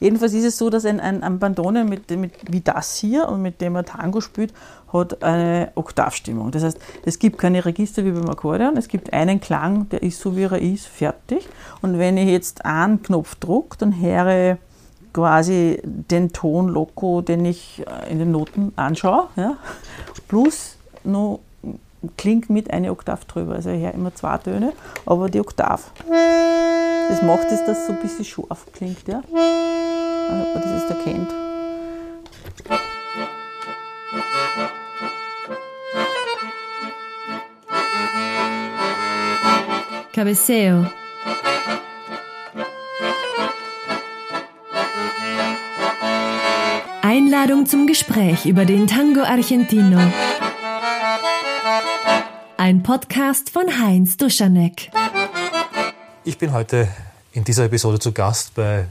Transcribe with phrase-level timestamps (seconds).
[0.00, 3.42] Jedenfalls ist es so, dass ein, ein, ein Bandoneon mit, mit, wie das hier und
[3.42, 4.52] mit dem er Tango spielt,
[4.92, 6.50] hat eine Oktavstimmung.
[6.50, 10.20] Das heißt, es gibt keine Register wie beim Akkordeon, es gibt einen Klang, der ist
[10.20, 11.48] so wie er ist, fertig.
[11.82, 14.58] Und wenn ich jetzt einen Knopf drücke, dann höre
[15.12, 19.56] quasi den Ton Loco, den ich äh, in den Noten anschaue, ja,
[20.28, 21.40] plus noch
[22.16, 23.54] klingt mit eine Oktav drüber.
[23.54, 24.72] Also ich höre immer zwei Töne,
[25.04, 25.90] aber die Oktav.
[27.08, 29.06] Das macht es, dass es so ein bisschen scharf klingt.
[29.06, 29.22] Ja?
[30.28, 31.30] Also, ob man das jetzt erkennt.
[40.12, 40.86] Cabeceo.
[47.02, 50.00] Einladung zum Gespräch über den Tango Argentino.
[52.58, 54.90] Ein Podcast von Heinz Duschanek.
[56.24, 56.88] Ich bin heute
[57.32, 58.86] in dieser Episode zu Gast bei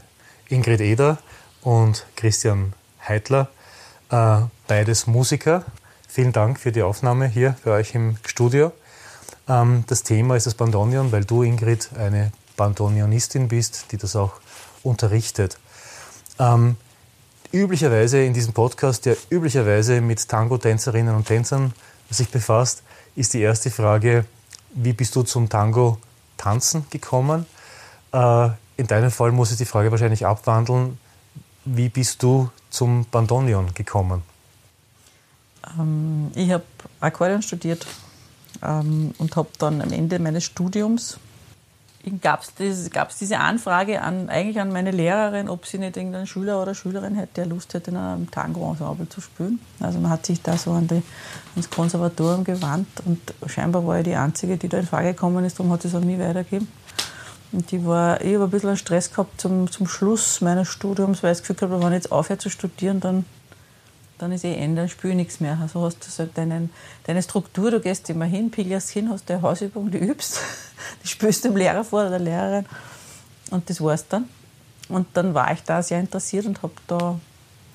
[0.50, 1.18] Ingrid Eder
[1.64, 2.73] und Christian
[3.08, 3.50] Heitler,
[4.12, 5.66] äh, beides Musiker.
[6.08, 8.72] Vielen Dank für die Aufnahme hier bei euch im Studio.
[9.50, 14.34] Ähm, das Thema ist das Bandonion, weil du, Ingrid, eine Bandonionistin bist, die das auch
[14.84, 15.58] unterrichtet.
[16.38, 16.78] Ähm,
[17.52, 21.73] üblicherweise in diesem Podcast, der üblicherweise mit Tango-Tänzerinnen und Tänzern
[22.11, 22.84] sich befasst,
[23.16, 24.25] ist die erste Frage,
[24.73, 25.97] wie bist du zum Tango
[26.38, 27.45] tanzen gekommen?
[28.11, 30.97] Äh, in deinem Fall muss ich die Frage wahrscheinlich abwandeln,
[31.63, 34.21] wie bist du zum Bandonion gekommen?
[35.77, 36.63] Ähm, ich habe
[36.99, 37.88] Akkordeon studiert
[38.61, 41.17] ähm, und habe dann am Ende meines Studiums
[42.22, 46.75] gab es diese Anfrage an, eigentlich an meine Lehrerin, ob sie nicht irgendeinen Schüler oder
[46.75, 49.59] Schülerin hätte, der Lust hätte, in einem Tango-Ensemble zu spielen.
[49.80, 51.02] Also man hat sich da so an die,
[51.56, 55.59] ans Konservatorium gewandt und scheinbar war ich die Einzige, die da in Frage gekommen ist,
[55.59, 56.67] darum hat es an mich weitergegeben.
[57.52, 61.31] Und die war, ich habe ein bisschen Stress gehabt zum, zum Schluss meines Studiums, weil
[61.31, 63.26] ich das Gefühl habe, wenn ich jetzt aufhöre zu studieren, dann
[64.17, 65.58] dann ist eh Ende, dann spüre ich nichts mehr.
[65.61, 66.69] Also hast du so deinen,
[67.03, 70.39] deine Struktur, du gehst immer hin, pilgerst hin, hast deine Hausübung, die übst,
[71.03, 72.65] die spürst dem Lehrer vor oder der Lehrerin
[73.52, 74.30] und das war's dann.
[74.87, 77.20] Und dann war ich da sehr interessiert und habe da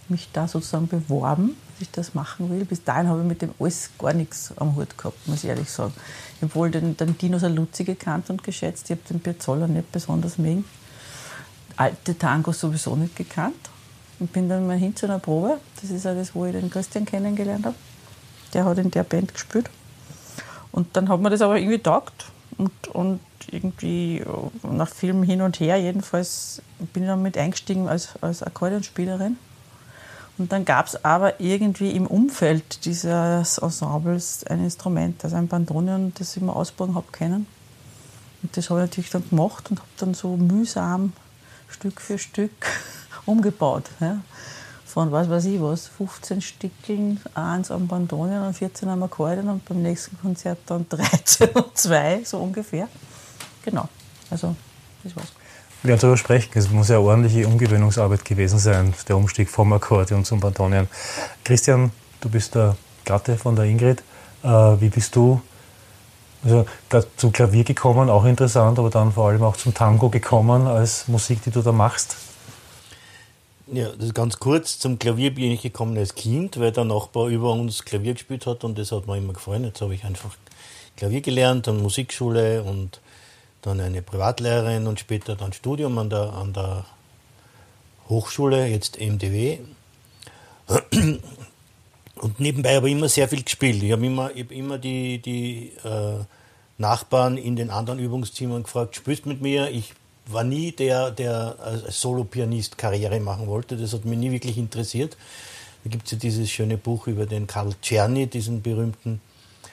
[0.08, 2.64] mich da sozusagen beworben, dass ich das machen will.
[2.64, 5.70] Bis dahin habe ich mit dem alles gar nichts am Hut gehabt, muss ich ehrlich
[5.70, 5.92] sagen.
[6.36, 9.90] Ich habe wohl den, den Dino Saluzzi gekannt und geschätzt, ich habe den Piazzolla nicht
[9.92, 10.64] besonders mögen.
[11.76, 13.70] Alte Tangos sowieso nicht gekannt
[14.20, 15.58] und bin dann mal hin zu einer Probe.
[15.81, 17.76] Das ist auch das, wo ich den Christian kennengelernt habe.
[18.54, 19.70] Der hat in der Band gespielt.
[20.72, 22.26] Und dann hat mir das aber irgendwie taugt.
[22.59, 23.20] Und, und
[23.50, 24.22] irgendwie
[24.62, 29.38] nach Film hin und her, jedenfalls bin ich dann mit eingestiegen als, als Akkordeonspielerin.
[30.36, 36.12] Und dann gab es aber irgendwie im Umfeld dieses Ensembles ein Instrument, also ein Bandonion,
[36.19, 37.47] das ich mir ausbauen habe können.
[38.42, 41.12] Und das habe ich natürlich dann gemacht und habe dann so mühsam
[41.69, 42.53] Stück für Stück
[43.26, 43.84] umgebaut.
[44.00, 44.20] Ja.
[44.84, 49.64] Von was weiß ich was, 15 Stückeln, eins am Bandonion und 14 am Akkordeon und
[49.64, 52.88] beim nächsten Konzert dann 13 und 2, so ungefähr.
[53.64, 53.88] Genau,
[54.30, 54.56] also
[55.04, 55.32] das war's.
[55.82, 56.50] Wir werden darüber sprechen.
[56.54, 60.88] Es muss ja ordentliche Umgewöhnungsarbeit gewesen sein, der Umstieg vom Akkordeon zum Bandonion.
[61.44, 62.76] Christian, du bist der
[63.06, 64.03] Gatte von der Ingrid.
[64.42, 65.41] Äh, wie bist du
[66.44, 66.66] also
[67.16, 71.42] zum Klavier gekommen, auch interessant, aber dann vor allem auch zum Tango gekommen als Musik,
[71.42, 72.16] die du da machst?
[73.72, 74.81] Ja, das ist ganz kurz.
[74.81, 78.64] Zum Klavier bin ich gekommen als Kind, weil der Nachbar über uns Klavier gespielt hat
[78.64, 79.62] und das hat mir immer gefallen.
[79.62, 80.36] Jetzt habe ich einfach
[80.97, 83.00] Klavier gelernt, dann Musikschule und
[83.62, 86.84] dann eine Privatlehrerin und später dann Studium an der, an der
[88.09, 89.60] Hochschule, jetzt MDW.
[92.16, 93.82] Und nebenbei habe ich immer sehr viel gespielt.
[93.84, 96.25] Ich habe immer, ich hab immer die, die äh,
[96.76, 99.70] Nachbarn in den anderen Übungszimmern gefragt, spielst mit mir?
[99.70, 99.94] Ich
[100.32, 103.76] war nie der, der als Solo-Pianist Karriere machen wollte.
[103.76, 105.16] Das hat mich nie wirklich interessiert.
[105.84, 109.20] Da gibt es ja dieses schöne Buch über den Karl Czerny, diesen berühmten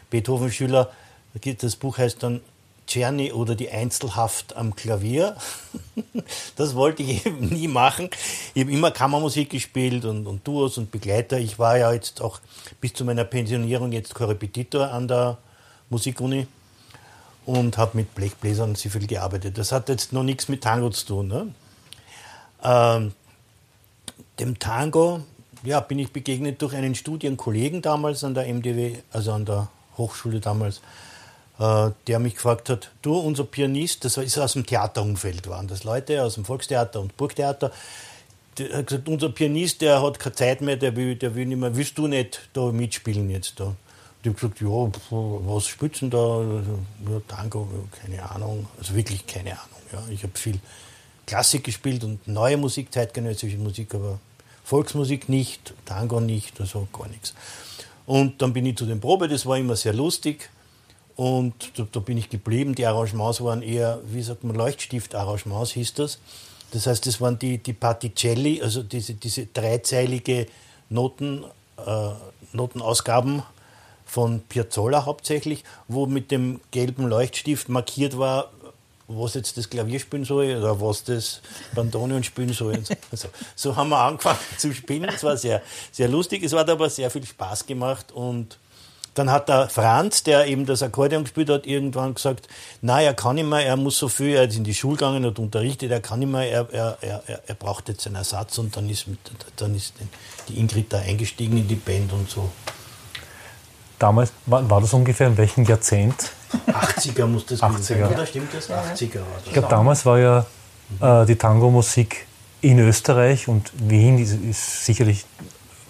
[0.10, 0.92] Beethoven-Schüler.
[1.60, 2.42] Das Buch heißt dann
[2.88, 5.36] Czerny oder die Einzelhaft am Klavier.
[6.56, 8.10] das wollte ich eben nie machen.
[8.54, 11.38] Ich habe immer Kammermusik gespielt und, und Duos und Begleiter.
[11.38, 12.40] Ich war ja jetzt auch
[12.80, 15.38] bis zu meiner Pensionierung jetzt Korrepetitor an der
[15.90, 16.48] Musikuni
[17.48, 19.58] und habe mit Blechbläsern sehr viel gearbeitet.
[19.58, 21.28] Das hat jetzt noch nichts mit Tango zu tun.
[21.30, 21.48] Ne?
[22.62, 23.14] Ähm,
[24.38, 25.22] dem Tango
[25.64, 30.42] ja, bin ich begegnet durch einen Studienkollegen damals an der MDW, also an der Hochschule
[30.42, 30.82] damals,
[31.58, 35.86] äh, der mich gefragt hat, du, unser Pianist, das ist aus dem Theaterumfeld, waren das
[35.86, 37.72] Leute aus dem Volkstheater und Burgtheater,
[38.58, 41.60] der hat gesagt, unser Pianist, der hat keine Zeit mehr, der will, der will nicht
[41.60, 43.74] mehr, willst du nicht da mitspielen jetzt da?
[44.28, 46.42] Die haben gesagt, ja, was spielst du da?
[47.10, 47.66] Ja, Tango,
[48.02, 48.68] keine Ahnung.
[48.78, 49.80] Also wirklich keine Ahnung.
[49.94, 50.04] Ja.
[50.12, 50.60] Ich habe viel
[51.26, 54.20] Klassik gespielt und neue Musik, zeitgenössische Musik, aber
[54.66, 57.34] Volksmusik nicht, Tango nicht, also gar nichts.
[58.06, 60.50] Und dann bin ich zu den Probe, das war immer sehr lustig.
[61.16, 62.76] Und da, da bin ich geblieben.
[62.76, 66.20] Die Arrangements waren eher, wie sagt man, Leuchtstift-Arrangements hieß das.
[66.72, 70.48] Das heißt, das waren die, die Particelli, also diese, diese dreizeilige
[70.90, 71.46] Noten,
[71.78, 72.10] äh,
[72.52, 73.44] Notenausgaben
[74.08, 78.52] von Piazzolla hauptsächlich, wo mit dem gelben Leuchtstift markiert war,
[79.08, 81.42] was jetzt das Klavier spielen soll oder was das
[81.76, 82.84] Bandoneon spielen soll.
[83.12, 85.06] Also, so haben wir angefangen zu spielen.
[85.06, 85.62] Es war sehr,
[85.92, 86.44] sehr lustig.
[86.44, 88.58] Es hat aber sehr viel Spaß gemacht und
[89.14, 92.48] dann hat der Franz, der eben das Akkordeon gespielt hat, irgendwann gesagt,
[92.82, 95.26] na, er kann nicht mehr, er muss so viel, er ist in die Schule gegangen
[95.26, 98.76] und unterrichtet, er kann nicht mehr, er, er, er, er braucht jetzt einen Ersatz und
[98.78, 99.06] dann ist,
[99.56, 99.96] dann ist
[100.50, 102.50] die Ingrid da eingestiegen in die Band und so.
[104.00, 106.32] Damals, war, war das ungefähr in welchem Jahrzehnt?
[106.68, 107.80] 80er muss das 80er.
[107.80, 108.70] sein, oder stimmt das?
[108.70, 109.48] 80er war das.
[109.48, 110.46] Ich glaube, damals war ja
[111.02, 112.28] äh, die Tango-Musik
[112.62, 115.26] in Österreich und Wien ist, ist sicherlich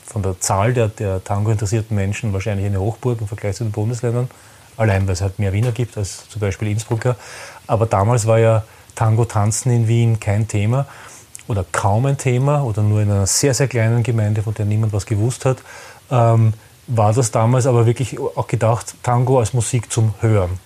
[0.05, 4.29] von der Zahl der, der Tango-interessierten Menschen wahrscheinlich eine Hochburg im Vergleich zu den Bundesländern.
[4.77, 7.15] Allein, weil es halt mehr Wiener gibt als zum Beispiel Innsbrucker.
[7.65, 8.63] Aber damals war ja
[8.95, 10.85] Tango-Tanzen in Wien kein Thema
[11.47, 14.93] oder kaum ein Thema oder nur in einer sehr, sehr kleinen Gemeinde, von der niemand
[14.93, 15.57] was gewusst hat.
[16.09, 16.53] Ähm,
[16.87, 20.59] war das damals aber wirklich auch gedacht, Tango als Musik zum Hören?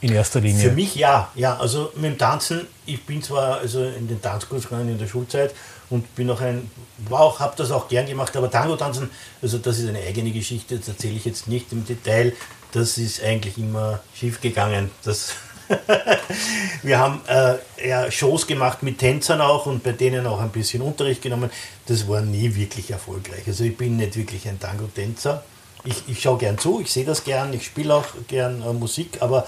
[0.00, 0.68] In erster Linie.
[0.68, 1.56] Für mich ja, ja.
[1.56, 5.54] Also mit dem Tanzen, ich bin zwar also in den Tanzkurs gegangen in der Schulzeit
[5.88, 6.70] und bin auch ein,
[7.10, 9.10] auch, habe das auch gern gemacht, aber Tango tanzen,
[9.40, 12.34] also das ist eine eigene Geschichte, das erzähle ich jetzt nicht im Detail.
[12.72, 14.90] Das ist eigentlich immer schief gegangen.
[15.02, 15.32] Das
[16.82, 20.82] wir haben äh, ja, Shows gemacht mit Tänzern auch und bei denen auch ein bisschen
[20.82, 21.50] Unterricht genommen.
[21.86, 23.42] Das war nie wirklich erfolgreich.
[23.46, 25.42] Also ich bin nicht wirklich ein Tango-Tänzer.
[25.86, 29.22] Ich, ich schaue gern zu, ich sehe das gern, ich spiele auch gern äh, Musik,
[29.22, 29.46] aber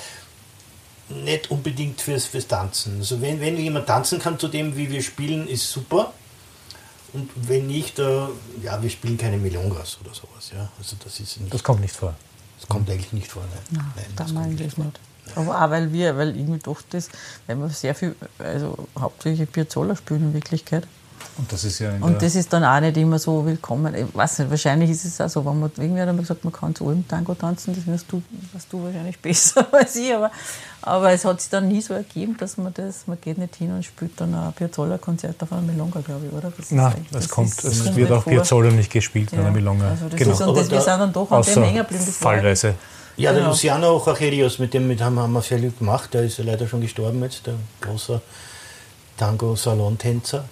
[1.08, 2.98] nicht unbedingt fürs, fürs Tanzen.
[2.98, 6.12] Also wenn, wenn jemand tanzen kann zu dem, wie wir spielen, ist super.
[7.12, 8.26] Und wenn nicht, äh,
[8.62, 10.50] ja, wir spielen keine Milongas oder sowas.
[10.54, 10.68] Ja?
[10.78, 12.14] Also das, ist nicht, das kommt nicht vor.
[12.60, 13.42] Das kommt eigentlich nicht vor.
[13.42, 14.84] Nein, Nein, nein da das mal kommt vor.
[14.84, 15.00] nicht.
[15.34, 17.08] Aber auch weil wir, weil irgendwie doch das,
[17.46, 20.86] weil wir sehr viel, also hauptsächlich Piazzolla spielen in Wirklichkeit.
[21.38, 23.94] Und das ist ja Und das ist dann auch nicht immer so willkommen.
[23.94, 26.52] Ich weiß nicht, wahrscheinlich ist es auch so, wenn man irgendwie hat einmal gesagt, man
[26.52, 28.20] kann zu allem Tango tanzen, das wirst du,
[28.52, 30.30] weißt du wahrscheinlich besser als ich, aber,
[30.82, 33.70] aber es hat sich dann nie so ergeben, dass man das, man geht nicht hin
[33.72, 36.52] und spielt dann ein Piazzolla-Konzert auf einer Milonga, glaube ich, oder?
[36.56, 38.32] Das Nein, echt- es das kommt, ist- es wird auch vor.
[38.32, 39.88] Piazzolla nicht gespielt in Ja, einer Milonga.
[39.90, 40.32] Also das genau.
[40.32, 42.02] ist, und das, wir sind dann doch an dem hängen geblieben.
[42.04, 42.74] das fallweise.
[43.16, 43.50] Ja, der Genau.
[43.52, 46.14] Luciano Chachelios, mit dem mit haben haben wir sehr viel gemacht.
[46.14, 48.20] Der ist ja leider schon gestorben jetzt, der große
[49.16, 50.44] Tango-Salontänzer.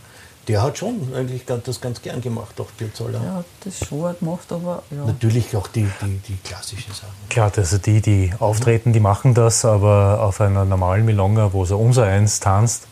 [0.48, 3.20] Der hat schon eigentlich ganz- das ganz gern gemacht, auch Piazzolla.
[3.22, 5.04] Ja, das schon gemacht, aber ja.
[5.06, 7.14] Natürlich auch die, die, die klassischen Sachen.
[7.28, 11.76] Klar, also die, die auftreten, die machen das, aber auf einer normalen Milonga, wo so
[11.78, 12.86] unser eins tanzt,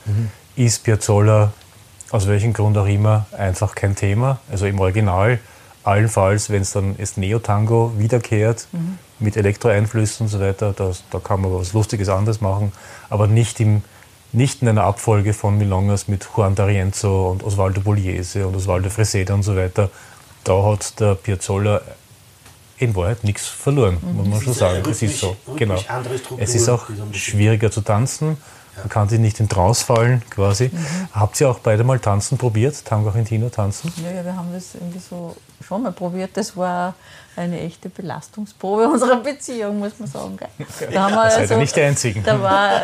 [0.56, 1.52] ist Piazzolla
[2.10, 4.38] aus welchem Grund auch immer einfach kein Thema.
[4.50, 5.38] Also im Original,
[5.84, 8.66] allenfalls, wenn es dann ist Neo-Tango wiederkehrt
[9.20, 12.72] mit Elektroeinflüssen und so weiter, das, da kann man was Lustiges anderes machen,
[13.10, 13.82] aber nicht, im,
[14.34, 19.34] nicht in einer Abfolge von Milongas mit Juan D'Arienzo und Osvaldo Pugliese und Osvaldo Freseda
[19.34, 19.90] und so weiter.
[20.44, 21.80] Da hat der Piazzolla
[22.76, 24.78] in Wahrheit nichts verloren, muss man schon sagen.
[24.82, 25.36] eine Es ist so.
[25.46, 25.74] rhythmisch- Genau.
[25.74, 28.36] rhythmisch Es ist auch schwieriger zu tanzen.
[28.76, 30.70] Man kann sich nicht in Trance fallen, quasi.
[31.12, 32.84] Habt ihr auch beide mal tanzen probiert?
[32.84, 33.92] Tango Argentino tanzen?
[34.02, 35.36] Ja, ja, wir haben das irgendwie so
[35.66, 36.30] schon mal probiert.
[36.34, 36.94] Das war
[37.36, 40.38] eine echte Belastungsprobe unserer Beziehung, muss man sagen.
[40.92, 42.22] Da haben wir Seid ihr nicht die Einzigen.
[42.22, 42.82] Da war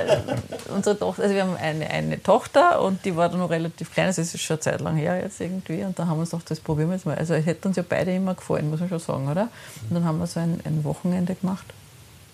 [0.74, 4.06] unsere Tochter, also wir haben eine, eine Tochter und die war dann noch relativ klein,
[4.06, 5.82] also es ist schon eine Zeit lang her jetzt irgendwie.
[5.84, 7.16] Und da haben wir uns gedacht, das probieren wir jetzt mal.
[7.16, 9.48] Also es hätte uns ja beide immer gefallen, muss man schon sagen, oder?
[9.88, 11.66] Und dann haben wir so ein, ein Wochenende gemacht.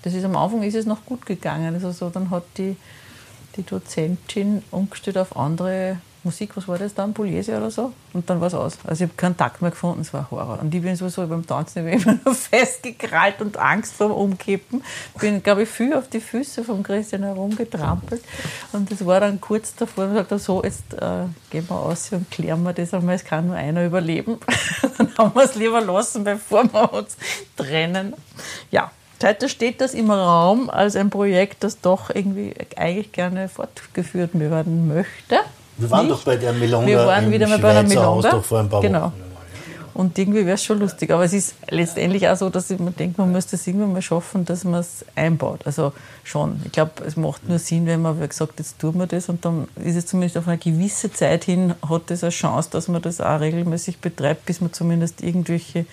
[0.02, 1.74] Das ist am Anfang ist es noch gut gegangen.
[1.74, 2.76] Also so, dann hat die,
[3.56, 7.92] die Dozentin umgestellt auf andere Musik, was war das dann, Pugliese oder so?
[8.12, 8.78] Und dann war es aus.
[8.84, 10.58] Also ich habe keinen Takt mehr gefunden, es war Horror.
[10.60, 14.82] Und ich bin sowieso beim Tanzen immer nur festgekrallt und Angst vorm Umkippen.
[15.20, 18.22] Bin, glaube ich, viel auf die Füße von Christian herumgetrampelt.
[18.72, 22.28] Und das war dann kurz davor, ich gesagt, so, jetzt äh, gehen wir aus und
[22.30, 24.38] klären wir das einmal, es kann nur einer überleben.
[24.98, 27.16] dann haben wir es lieber lassen, bevor wir uns
[27.56, 28.14] trennen.
[28.72, 28.90] Ja,
[29.22, 34.88] Heute steht das im Raum als ein Projekt, das doch irgendwie eigentlich gerne fortgeführt werden
[34.88, 35.38] möchte.
[35.78, 36.18] Wir waren Nicht?
[36.18, 38.80] doch bei der Milonga Wir waren wieder mal bei einer Schweizer Haus vor ein paar
[38.80, 39.06] genau.
[39.06, 39.26] Wochen.
[39.96, 41.10] Und irgendwie wäre es schon lustig.
[41.10, 44.44] Aber es ist letztendlich auch so, dass mir denke, man müsste es irgendwann mal schaffen,
[44.44, 45.60] dass man es einbaut.
[45.64, 46.60] Also schon.
[46.66, 49.42] Ich glaube, es macht nur Sinn, wenn man wie gesagt, jetzt tun wir das und
[49.46, 53.00] dann ist es zumindest auf eine gewisse Zeit hin, hat es eine Chance, dass man
[53.00, 55.86] das auch regelmäßig betreibt, bis man zumindest irgendwelche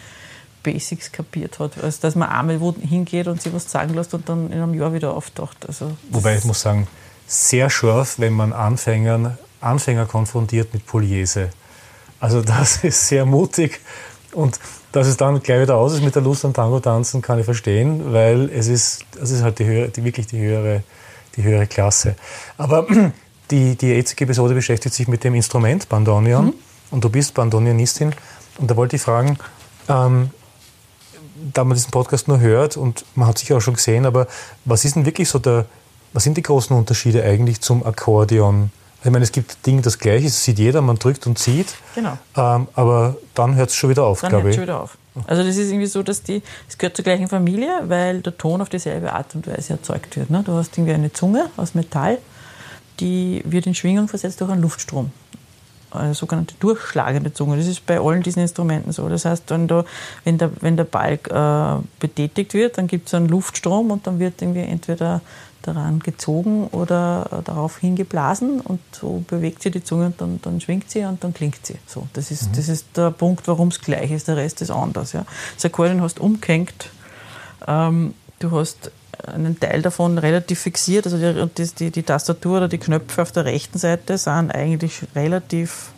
[0.64, 1.84] Basics kapiert hat.
[1.84, 4.74] Also, dass man einmal wo hingeht und sich was sagen lässt und dann in einem
[4.74, 5.68] Jahr wieder auftaucht.
[5.68, 6.88] Also, Wobei ich muss sagen,
[7.28, 11.50] sehr scharf, wenn man Anfängern Anfänger konfrontiert mit Pugliese.
[12.20, 13.80] Also das ist sehr mutig
[14.34, 14.60] und
[14.92, 17.46] dass es dann gleich wieder aus ist mit der Lust am Tango tanzen, kann ich
[17.46, 20.84] verstehen, weil es ist, es ist halt die höhere, die, wirklich die höhere,
[21.36, 22.16] die höhere Klasse.
[22.58, 22.86] Aber
[23.52, 26.54] die, die jetzige Episode beschäftigt sich mit dem Instrument Bandoneon mhm.
[26.92, 28.14] und du bist Bandoneonistin
[28.60, 29.38] und da wollte ich fragen,
[29.90, 30.30] ähm,
[31.54, 34.28] da man diesen Podcast nur hört und man hat sich auch schon gesehen, aber
[34.66, 35.66] was ist denn wirklich so der,
[36.14, 38.72] was sind die großen Unterschiede eigentlich zum Akkordeon?
[39.04, 41.76] Ich meine, es gibt Dinge, das Gleiche, das sieht jeder, man drückt und zieht.
[41.96, 42.18] Genau.
[42.38, 44.56] Ähm, aber dann hört es schon wieder auf, dann glaube ich.
[44.56, 45.28] Dann hört es schon wieder auf.
[45.28, 48.62] Also das ist irgendwie so, dass die, es gehört zur gleichen Familie, weil der Ton
[48.62, 50.30] auf dieselbe Art und Weise erzeugt wird.
[50.30, 50.42] Ne?
[50.44, 52.18] Du hast irgendwie eine Zunge aus Metall,
[53.00, 55.12] die wird in Schwingung versetzt durch einen Luftstrom
[55.94, 57.58] eine sogenannte durchschlagende Zunge.
[57.58, 59.08] Das ist bei allen diesen Instrumenten so.
[59.10, 59.86] Das heißt, wenn, da,
[60.24, 64.20] wenn, der, wenn der Balk äh, betätigt wird, dann gibt es einen Luftstrom und dann
[64.20, 65.22] wird irgendwie entweder
[65.64, 70.92] daran gezogen oder darauf hingeblasen und so bewegt sie die Zunge und dann, dann schwingt
[70.92, 71.76] sie und dann klingt sie.
[71.88, 72.56] So, das, ist, mhm.
[72.58, 74.28] das ist der Punkt, warum es gleich ist.
[74.28, 75.14] Der Rest ist anders.
[75.14, 75.26] Ja.
[75.56, 76.90] Das Akkordeon hast umgehängt.
[77.66, 78.92] Ähm, du hast
[79.26, 81.06] einen Teil davon relativ fixiert.
[81.06, 85.92] Also die, die, die, Tastatur oder die Knöpfe auf der rechten Seite sind eigentlich relativ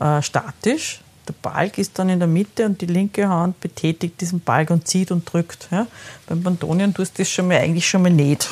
[0.00, 1.00] äh, statisch.
[1.28, 4.86] Der Balk ist dann in der Mitte und die linke Hand betätigt diesen Balk und
[4.86, 5.68] zieht und drückt.
[5.72, 5.86] Ja?
[6.28, 8.48] Beim Bantonien tust du das schon mal, eigentlich schon mal nicht.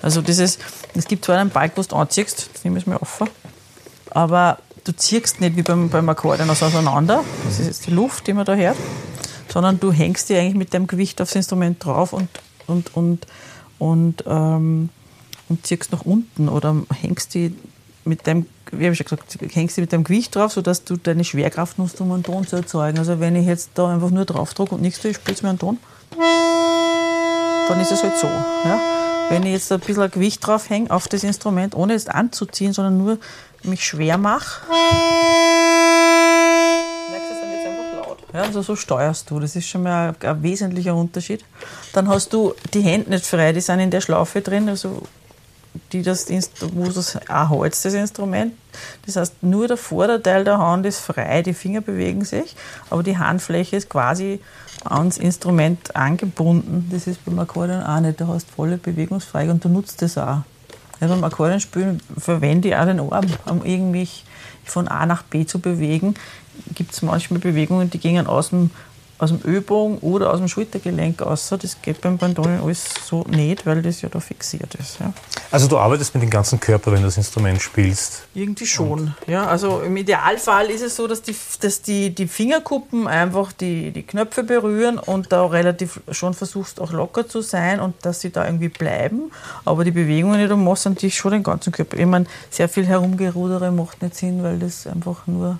[0.00, 0.58] Also dieses,
[0.94, 3.28] es gibt zwar einen Balk, wo du anziehst, das nehme ich mir offen,
[4.10, 7.24] aber du ziehst nicht wie beim, beim Akkordeon auseinander.
[7.44, 8.76] Das ist jetzt die Luft, die man da hört.
[9.48, 12.28] Sondern du hängst dir eigentlich mit dem Gewicht aufs Instrument drauf und
[12.66, 13.26] und, und,
[13.78, 14.88] und, ähm,
[15.48, 17.54] und ziehst nach unten oder hängst die
[18.04, 20.96] mit deinem, wie habe ich schon gesagt, hängst die mit deinem Gewicht drauf, sodass du
[20.96, 22.98] deine Schwerkraft nutzt, um einen Ton zu erzeugen.
[22.98, 25.50] Also wenn ich jetzt da einfach nur drauf drücke und nichts tue, spielt es mir
[25.50, 25.78] einen Ton,
[27.68, 28.26] dann ist es halt so.
[28.26, 28.80] Ja?
[29.30, 32.98] Wenn ich jetzt ein bisschen Gewicht drauf hänge auf das Instrument, ohne es anzuziehen, sondern
[32.98, 33.18] nur
[33.62, 34.60] mich schwer mache,
[38.34, 39.38] Ja, also so steuerst du.
[39.38, 41.44] Das ist schon mal ein, ein, wesentlicher Unterschied.
[41.92, 45.02] Dann hast du die Hände nicht frei, die sind in der Schlaufe drin, also
[45.92, 46.26] die das,
[46.74, 48.52] wo das auch hältst, das Instrument.
[49.06, 52.56] Das heißt, nur der Vorderteil der Hand ist frei, die Finger bewegen sich,
[52.90, 54.40] aber die Handfläche ist quasi
[54.84, 56.88] ans Instrument angebunden.
[56.92, 58.20] Das ist beim Akkordeon auch nicht.
[58.20, 60.42] Du hast volle Bewegungsfreiheit und du nutzt das auch.
[61.00, 64.08] Ja, beim Akkordeonspielen verwende ich auch den Arm, um irgendwie
[64.64, 66.14] von A nach B zu bewegen
[66.74, 68.70] gibt es manchmal Bewegungen, die gehen aus dem,
[69.18, 71.48] aus dem Ölbogen oder aus dem Schultergelenk aus.
[71.48, 74.98] Das geht beim Bandoneon alles so nicht, weil das ja da fixiert ist.
[75.00, 75.12] Ja.
[75.50, 78.24] Also du arbeitest mit dem ganzen Körper, wenn du das Instrument spielst?
[78.34, 79.14] Irgendwie schon.
[79.28, 83.92] Ja, also im Idealfall ist es so, dass die, dass die, die Fingerkuppen einfach die,
[83.92, 88.30] die Knöpfe berühren und da relativ schon versuchst auch locker zu sein und dass sie
[88.30, 89.30] da irgendwie bleiben.
[89.64, 91.96] Aber die Bewegungen, die du machst, natürlich schon den ganzen Körper.
[91.96, 95.58] Ich meine, sehr viel Herumgerudere macht nicht Sinn, weil das einfach nur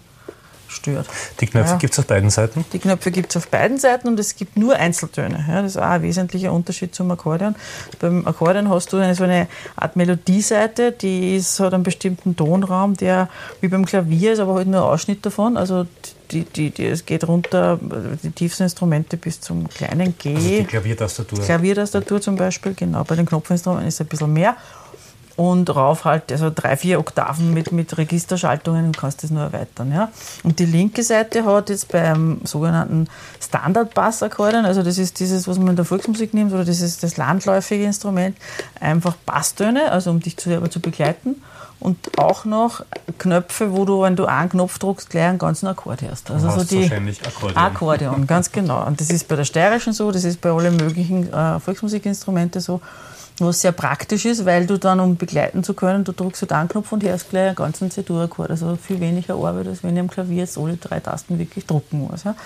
[0.74, 1.06] stört.
[1.40, 1.78] Die Knöpfe ja.
[1.78, 2.64] gibt es auf beiden Seiten?
[2.72, 5.44] Die Knöpfe gibt es auf beiden Seiten und es gibt nur Einzeltöne.
[5.48, 7.54] Ja, das ist auch ein wesentlicher Unterschied zum Akkordeon.
[8.00, 12.96] Beim Akkordeon hast du eine, so eine Art Melodieseite, die ist, hat einen bestimmten Tonraum,
[12.96, 13.28] der
[13.60, 15.56] wie beim Klavier ist, aber halt nur ein Ausschnitt davon.
[15.56, 15.86] Also
[16.30, 17.78] die, die, die, es geht runter,
[18.22, 20.34] die tiefsten Instrumente bis zum kleinen G.
[20.34, 21.40] Also die Klaviertastatur.
[21.40, 23.04] Klaviertastatur zum Beispiel, genau.
[23.04, 24.56] Bei den Knopfinstrumenten ist es ein bisschen mehr
[25.36, 29.92] und rauf halt, also drei, vier Oktaven mit, mit Registerschaltungen und kannst das nur erweitern.
[29.92, 30.10] Ja.
[30.42, 33.08] Und die linke Seite hat jetzt beim sogenannten
[33.40, 37.16] Standard-Bass-Akkordeon, also das ist dieses, was man in der Volksmusik nimmt, oder das ist das
[37.16, 38.36] landläufige Instrument,
[38.80, 41.42] einfach Basstöne, also um dich selber zu begleiten.
[41.80, 42.82] Und auch noch
[43.18, 46.30] Knöpfe, wo du, wenn du einen Knopf drückst, gleich einen ganzen Akkord hast.
[46.30, 47.56] Also so die wahrscheinlich Akkordeon.
[47.62, 48.86] Akkordeon, ganz genau.
[48.86, 52.80] Und das ist bei der steirischen so, das ist bei allen möglichen äh, Volksmusikinstrumenten so
[53.38, 56.68] was sehr praktisch ist, weil du dann, um begleiten zu können, du drückst halt einen
[56.68, 58.50] Knopf und hörst gleich einen ganzen C-Dur-Akkord.
[58.50, 62.00] Also viel weniger Arbeit, als wenn ich am Klavier jetzt alle drei Tasten wirklich drucken
[62.00, 62.24] muss.
[62.24, 62.36] Ja.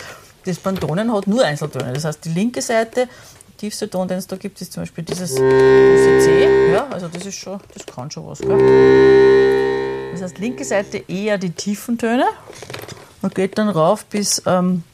[0.45, 1.92] Das Bandonen hat nur Einzeltöne.
[1.92, 5.04] Das heißt, die linke Seite, der tiefste Ton, den es da gibt, ist zum Beispiel
[5.04, 6.73] dieses C.
[6.73, 8.38] Ja, also das ist schon, das kann schon was.
[8.38, 10.12] Gell?
[10.12, 12.25] Das heißt, linke Seite eher die tiefen Töne.
[13.21, 14.85] Man geht dann rauf bis ähm,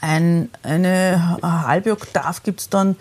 [0.00, 2.96] ein, eine, eine halbe Oktav gibt es dann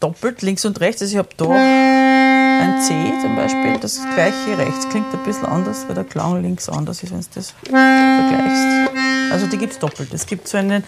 [0.00, 1.02] doppelt, links und rechts.
[1.02, 5.84] Also ich habe da ein C zum Beispiel, das gleiche rechts klingt ein bisschen anders,
[5.86, 8.90] weil der Klang links anders ist, wenn du das vergleichst.
[9.32, 10.12] Also die gibt es doppelt.
[10.12, 10.82] Es gibt so einen,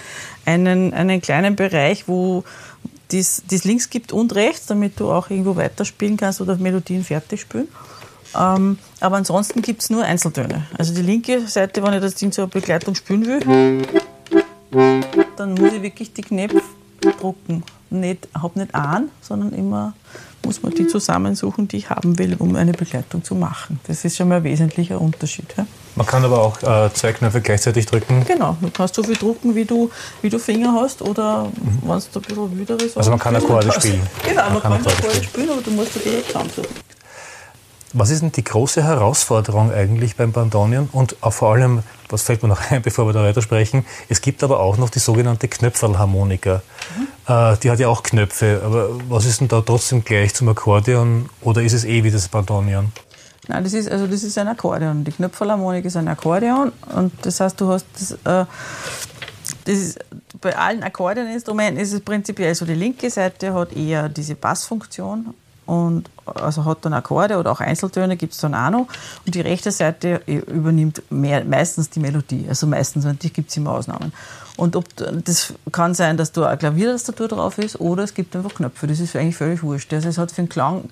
[0.44, 2.44] einen, einen kleinen Bereich, wo
[3.10, 7.68] dies links gibt und rechts, damit du auch irgendwo weiterspielen kannst oder Melodien fertig spielen.
[8.34, 10.66] Ähm, aber ansonsten gibt es nur Einzeltöne.
[10.78, 13.86] Also die linke Seite, wenn ich das Ding zur Begleitung spielen will,
[15.36, 16.62] dann muss ich wirklich die Knöpfe
[17.20, 17.62] drucken.
[17.92, 19.94] Nicht, habe nicht einen, sondern immer
[20.44, 23.78] muss man die zusammensuchen, die ich haben will, um eine Begleitung zu machen.
[23.86, 25.46] Das ist schon mal ein wesentlicher Unterschied.
[25.56, 25.66] Ja?
[25.94, 28.24] Man kann aber auch äh, zwei Knöpfe gleichzeitig drücken.
[28.26, 31.88] Genau, du kannst so viel drucken, wie du, wie du Finger hast oder mhm.
[31.88, 32.96] wenn es ein bisschen wüder ist.
[32.96, 34.02] Also man kann Akkorde spielen.
[34.26, 35.22] Genau, man, man kann, Akkorde spielen.
[35.22, 36.91] spielen, aber du musst die zusammensuchen.
[37.94, 40.88] Was ist denn die große Herausforderung eigentlich beim Bandonieren?
[40.92, 44.60] Und vor allem, was fällt mir noch ein, bevor wir da weitersprechen, es gibt aber
[44.60, 46.62] auch noch die sogenannte Knöpferlharmonika.
[46.96, 47.32] Mhm.
[47.32, 48.62] Äh, die hat ja auch Knöpfe.
[48.64, 52.28] Aber was ist denn da trotzdem gleich zum Akkordeon oder ist es eh wie das
[52.28, 52.92] Bandonieren?
[53.48, 55.04] Nein, das ist, also das ist ein Akkordeon.
[55.04, 58.46] Die Knöpferlharmonik ist ein Akkordeon und das heißt, du hast das, äh,
[59.64, 59.98] das ist,
[60.40, 65.34] bei allen Akkordeoninstrumenten ist es prinzipiell so, die linke Seite hat eher diese Bassfunktion
[65.66, 68.86] und also hat dann Akkorde oder auch Einzeltöne gibt es dann auch noch.
[69.26, 72.46] Und die rechte Seite übernimmt mehr, meistens die Melodie.
[72.48, 74.12] Also meistens, natürlich gibt es immer Ausnahmen.
[74.56, 78.54] Und ob, das kann sein, dass da eine Klaviertastatur drauf ist oder es gibt einfach
[78.54, 78.86] Knöpfe.
[78.86, 79.92] Das ist eigentlich völlig wurscht.
[79.94, 80.84] Also es hat für den Klang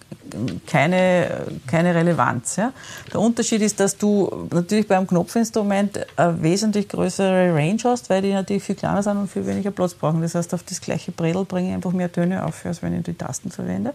[0.67, 2.57] keine, keine Relevanz.
[2.57, 2.73] Ja.
[3.13, 8.33] Der Unterschied ist, dass du natürlich beim Knopfinstrument eine wesentlich größere Range hast, weil die
[8.33, 10.23] natürlich viel kleiner sind und viel weniger Platz brauchen.
[10.23, 13.05] Das heißt, auf das gleiche Bredel bringe ich einfach mehr Töne auf, als wenn ich
[13.05, 13.93] die Tasten verwende.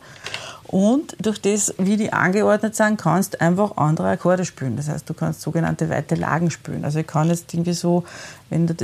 [0.67, 4.75] Und durch das, wie die angeordnet sind, kannst du einfach andere Akkorde spielen.
[4.77, 6.85] Das heißt, du kannst sogenannte weite Lagen spielen.
[6.85, 8.03] Also ich kann jetzt irgendwie so,
[8.49, 8.75] wenn, du,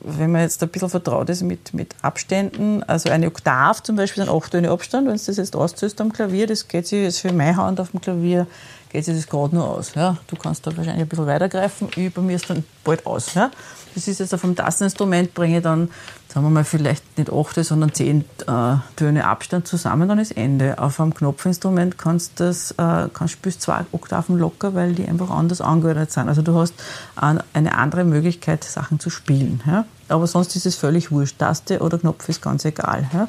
[0.00, 4.24] wenn man jetzt ein bisschen vertraut ist mit, mit Abständen, also eine Oktav zum Beispiel,
[4.24, 7.20] ein 8 Töne Abstand, wenn du das jetzt auszählst am Klavier, das geht sich jetzt
[7.20, 8.46] für meine Hand auf dem Klavier
[8.90, 9.94] geht sich das gerade nur aus.
[9.94, 10.16] Ja?
[10.26, 13.34] Du kannst da wahrscheinlich ein bisschen weitergreifen, ich, bei mir ist dann bald aus.
[13.34, 13.50] Ja?
[13.94, 15.90] Das ist jetzt auf dem Tasteninstrument, bringe ich dann,
[16.28, 20.78] sagen wir mal, vielleicht nicht acht, sondern zehn äh, Töne Abstand zusammen, dann ist Ende.
[20.78, 25.30] Auf einem Knopfinstrument kannst du das, äh, kannst, spielst zwei Oktaven locker, weil die einfach
[25.30, 26.28] anders angeordnet sind.
[26.28, 26.74] Also du hast
[27.16, 29.62] ein, eine andere Möglichkeit, Sachen zu spielen.
[29.66, 29.84] Ja?
[30.08, 31.38] Aber sonst ist es völlig wurscht.
[31.38, 33.08] Taste oder Knopf ist ganz egal.
[33.12, 33.28] Ja?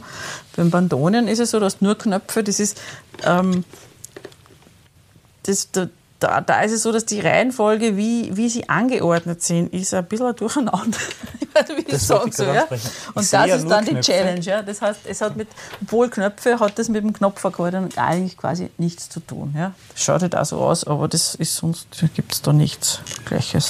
[0.56, 2.80] Beim Bandonien ist es so, dass nur Knöpfe, das ist,
[3.24, 3.64] ähm,
[5.44, 5.70] das,
[6.20, 10.06] da, da ist es so, dass die Reihenfolge, wie, wie sie angeordnet sind, ist ein
[10.06, 10.98] bisschen durcheinander.
[11.76, 12.54] wie ich sagen soll.
[12.54, 12.64] Ja?
[12.70, 12.82] Und
[13.16, 14.12] das ist dann die Knöpfe.
[14.12, 14.42] Challenge.
[14.42, 14.62] Ja?
[14.62, 15.48] Das heißt, es hat mit,
[15.82, 19.54] obwohl Knöpfe, hat das mit dem Knopfakkordeon eigentlich quasi nichts zu tun.
[19.58, 19.74] Ja?
[19.94, 23.70] Das schaut halt auch so aus, aber das ist sonst gibt es da nichts Gleiches.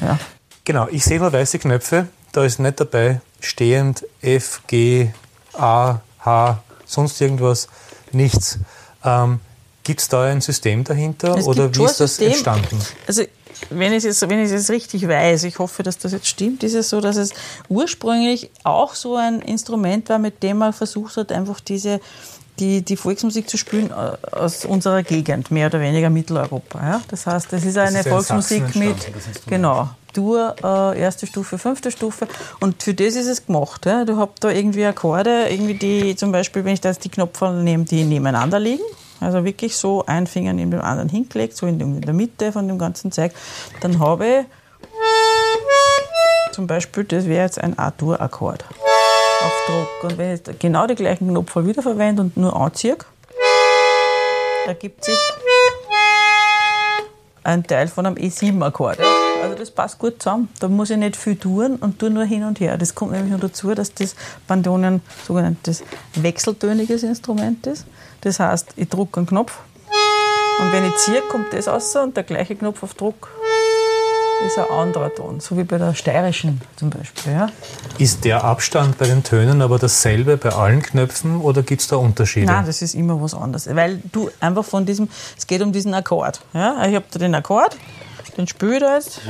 [0.00, 0.18] Ja.
[0.64, 2.08] Genau, ich sehe nur weiße Knöpfe.
[2.32, 5.10] Da ist nicht dabei stehend F, G,
[5.54, 7.68] A, H, sonst irgendwas,
[8.12, 8.58] nichts.
[9.04, 9.40] Ähm,
[9.86, 12.76] Gibt es da ein System dahinter es oder wie ist das System, entstanden?
[13.06, 13.22] Also
[13.70, 16.74] wenn ich, es, wenn ich es richtig weiß, ich hoffe, dass das jetzt stimmt, ist
[16.74, 17.30] es so, dass es
[17.68, 22.00] ursprünglich auch so ein Instrument war, mit dem man versucht hat, einfach diese
[22.58, 26.80] die, die Volksmusik zu spielen äh, aus unserer Gegend, mehr oder weniger Mitteleuropa.
[26.80, 27.02] Ja?
[27.08, 28.96] Das heißt, das ist eine das ist Volksmusik mit,
[29.46, 32.26] genau, Dur, äh, erste Stufe, fünfte Stufe.
[32.58, 33.86] Und für das ist es gemacht.
[33.86, 34.04] Ja?
[34.04, 37.52] Du habt da irgendwie Akkorde, irgendwie die, zum Beispiel, wenn ich da jetzt die Knöpfe
[37.52, 38.84] nehme, die nebeneinander liegen,
[39.20, 42.78] also wirklich so ein Finger neben dem anderen hingelegt, so in der Mitte von dem
[42.78, 43.32] ganzen Zeig.
[43.80, 44.46] Dann habe ich
[46.54, 50.04] zum Beispiel, das wäre jetzt ein A-Dur-Akkord auf Druck.
[50.04, 52.96] Und wenn ich genau den gleichen Knopf wiederverwende und nur anziehe,
[54.66, 55.18] ergibt sich
[57.44, 58.98] ein Teil von einem E7-Akkord.
[59.42, 60.48] Also das passt gut zusammen.
[60.58, 62.76] Da muss ich nicht viel tun und tue nur hin und her.
[62.76, 64.16] Das kommt nämlich noch dazu, dass das
[64.48, 67.86] Bandonion ein sogenanntes wechseltöniges Instrument ist.
[68.20, 69.58] Das heißt, ich drücke einen Knopf
[70.58, 73.28] und wenn ich ziehe, kommt das raus und der gleiche Knopf auf Druck
[74.44, 77.32] ist ein anderer Ton, so wie bei der steirischen zum Beispiel.
[77.32, 77.48] Ja.
[77.98, 81.96] Ist der Abstand bei den Tönen aber dasselbe bei allen Knöpfen oder gibt es da
[81.96, 82.46] Unterschiede?
[82.46, 85.94] Nein, das ist immer was anderes, weil du einfach von diesem, es geht um diesen
[85.94, 86.40] Akkord.
[86.52, 86.86] Ja.
[86.86, 87.76] Ich habe da den Akkord,
[88.36, 89.20] den spüre ich da jetzt.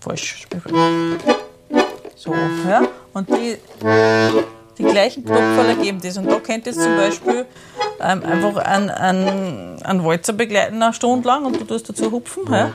[0.00, 0.46] Falsch.
[2.16, 2.34] So,
[2.68, 2.82] ja.
[3.14, 3.58] Und die
[4.78, 6.16] die gleichen Knopfhörer ergeben das.
[6.16, 7.46] Und da könnt ihr zum Beispiel
[8.00, 12.44] ähm, einfach einen, einen, einen Walzer begleiten eine Stunde lang und du tust dazu hupfen.
[12.50, 12.72] Ja?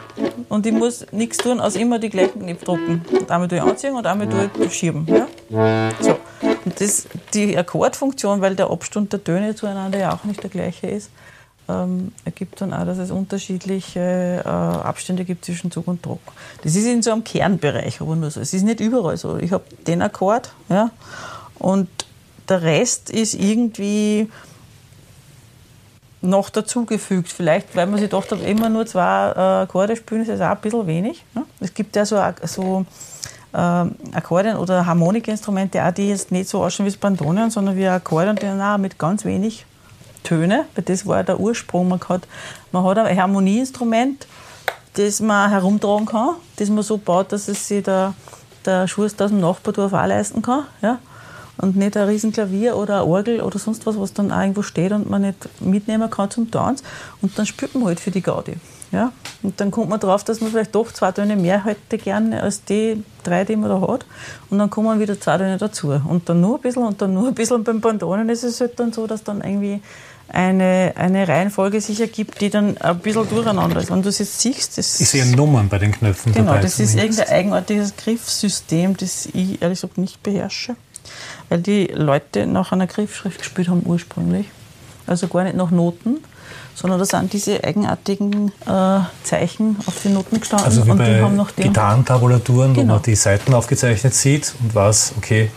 [0.50, 3.06] Und ich muss nichts tun, als immer die gleichen Knöpfe drücken.
[3.12, 5.08] Und einmal durch anziehen und einmal durch schieben.
[5.08, 5.92] Ja?
[6.00, 6.18] So.
[6.66, 10.88] Und das, die Akkordfunktion, weil der Abstand der Töne zueinander ja auch nicht der gleiche
[10.88, 11.10] ist,
[11.70, 16.22] ähm, ergibt dann auch, dass es unterschiedliche äh, Abstände gibt zwischen Zug und Druck.
[16.64, 18.40] Das ist in so einem Kernbereich aber nur so.
[18.40, 19.38] Es ist nicht überall so.
[19.38, 20.92] Ich habe den Akkord, ja,
[21.60, 21.88] und
[22.50, 24.30] der Rest ist irgendwie
[26.22, 27.30] noch dazugefügt.
[27.30, 30.56] Vielleicht, weil man sich gedacht hat, immer nur zwei äh, Akkorde spielen, ist das auch
[30.56, 31.26] ein bisschen wenig.
[31.36, 31.44] Ne?
[31.60, 32.86] Es gibt ja so, so
[33.54, 37.88] äh, Akkorde oder Harmonikinstrumente, auch, die jetzt nicht so ausschauen wie das Bandonion, sondern wie
[37.88, 39.66] Akkorde und die auch mit ganz wenig
[40.24, 41.88] Töne, weil das war der Ursprung.
[41.88, 42.28] Man hat,
[42.72, 44.28] man hat ein Harmonieinstrument,
[44.96, 48.14] das man herumtragen kann, das man so baut, dass es sich der,
[48.66, 50.66] der Schuster aus dem Nachbardorf auch leisten kann.
[50.82, 51.00] Ja?
[51.58, 54.92] Und nicht ein Riesenklavier oder ein Orgel oder sonst was, was dann auch irgendwo steht
[54.92, 56.84] und man nicht mitnehmen kann zum Tanz.
[57.22, 58.54] Und dann spielt man halt für die Gaudi.
[58.92, 59.12] Ja?
[59.44, 62.64] Und dann kommt man drauf, dass man vielleicht doch zwei Töne mehr hätte gerne als
[62.64, 64.06] die drei, die man da hat.
[64.50, 65.90] Und dann kommen wieder zwei Töne dazu.
[65.90, 67.58] Und dann nur ein bisschen und dann nur ein bisschen.
[67.58, 69.82] Und beim Bandonen ist es halt dann so, dass dann irgendwie
[70.30, 73.90] eine, eine Reihenfolge sich ergibt, die dann ein bisschen durcheinander ist.
[73.92, 76.62] Wenn du es jetzt siehst, das Ich sehe Nummern bei den Knöpfen Genau, dabei.
[76.62, 77.20] das ist zumindest.
[77.20, 80.76] irgendein eigenartiges Griffsystem, das ich ehrlich gesagt nicht beherrsche.
[81.50, 84.48] Weil die Leute nach einer Griffschrift gespielt haben ursprünglich.
[85.06, 86.18] Also gar nicht nach Noten,
[86.76, 91.04] sondern da sind diese eigenartigen äh, Zeichen auf die Noten gestanden Also wie und die
[91.06, 91.56] bei haben nach.
[91.56, 92.94] Gitarrentabulaturen, wo Genau.
[92.96, 95.50] man die Seiten aufgezeichnet sieht und weiß, okay,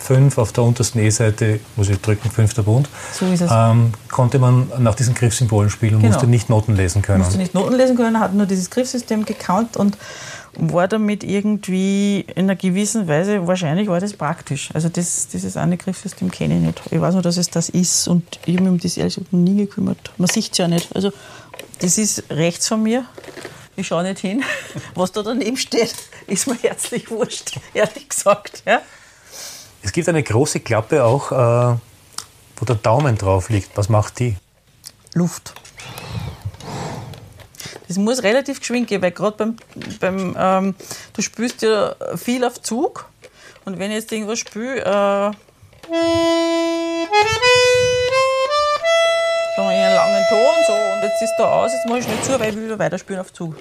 [0.00, 2.88] fünf auf der untersten E-Seite muss ich drücken, fünfter Bund.
[3.12, 3.50] So ist es.
[3.52, 6.14] Ähm, konnte man nach diesen Griffsymbolen spielen und Genau.
[6.14, 7.20] musste nicht Noten lesen können.
[7.20, 9.96] musste nicht Noten lesen können, hat nur dieses Griffsystem gekannt und
[10.58, 14.70] war damit irgendwie in einer gewissen Weise, wahrscheinlich war das praktisch.
[14.74, 16.80] Also das, dieses eine Griffsystem kenne ich nicht.
[16.90, 19.32] Ich weiß nur, dass es das ist und ich habe mich um das ehrlich gesagt
[19.32, 20.12] nie gekümmert.
[20.16, 20.94] Man sieht es ja nicht.
[20.94, 21.12] Also
[21.80, 23.04] das ist rechts von mir.
[23.76, 24.42] Ich schaue nicht hin.
[24.94, 25.94] Was da daneben steht,
[26.26, 28.62] ist mir herzlich wurscht, ehrlich gesagt.
[28.66, 28.80] Ja?
[29.82, 31.78] Es gibt eine große Klappe auch, äh,
[32.56, 33.76] wo der Daumen drauf liegt.
[33.76, 34.36] Was macht die?
[35.12, 35.54] Luft.
[37.88, 39.56] Das muss relativ geschwind gehen, weil gerade beim,
[40.00, 40.74] beim ähm,
[41.12, 43.06] du spürst ja viel auf Zug
[43.64, 45.30] und wenn ich jetzt irgendwas spüle, äh,
[49.56, 52.40] wir einen langen Ton so und jetzt ist da aus, jetzt mache ich schnell zu,
[52.40, 53.56] weil ich will wieder weiterspielen auf Zug.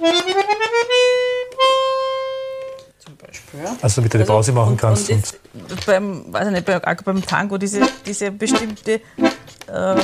[3.00, 3.60] Zum Beispiel.
[3.64, 3.76] Ja.
[3.82, 5.10] Also damit du eine Pause machen kannst.
[5.10, 5.16] Und,
[5.54, 9.02] und jetzt beim, weiß ich nicht, bei, auch beim Tango, diese, diese bestimmte
[9.74, 9.98] ähm,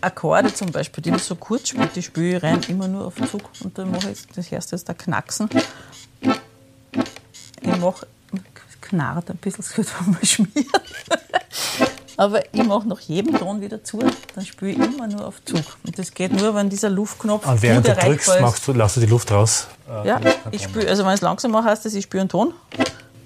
[0.00, 3.14] Akkorde zum Beispiel, die man so kurz spielt, die spiele ich rein immer nur auf
[3.30, 3.42] Zug.
[3.62, 5.48] Und dann mache ich jetzt, das erste ist da Knacksen.
[7.60, 8.06] Ich mache,
[8.80, 10.66] knarrt ein bisschen, das wird man schmieren.
[12.18, 13.98] Aber ich mache nach jedem Ton wieder zu,
[14.34, 15.64] dann spiele ich immer nur auf Zug.
[15.84, 18.96] Und das geht nur, wenn dieser Luftknopf und während gut du drückst, machst du, lässt
[18.96, 19.66] du die Luft raus.
[19.88, 22.22] Äh, Ja, kein ich spüre, also wenn ich es langsam mache, heißt das, ich spüre
[22.22, 22.54] einen Ton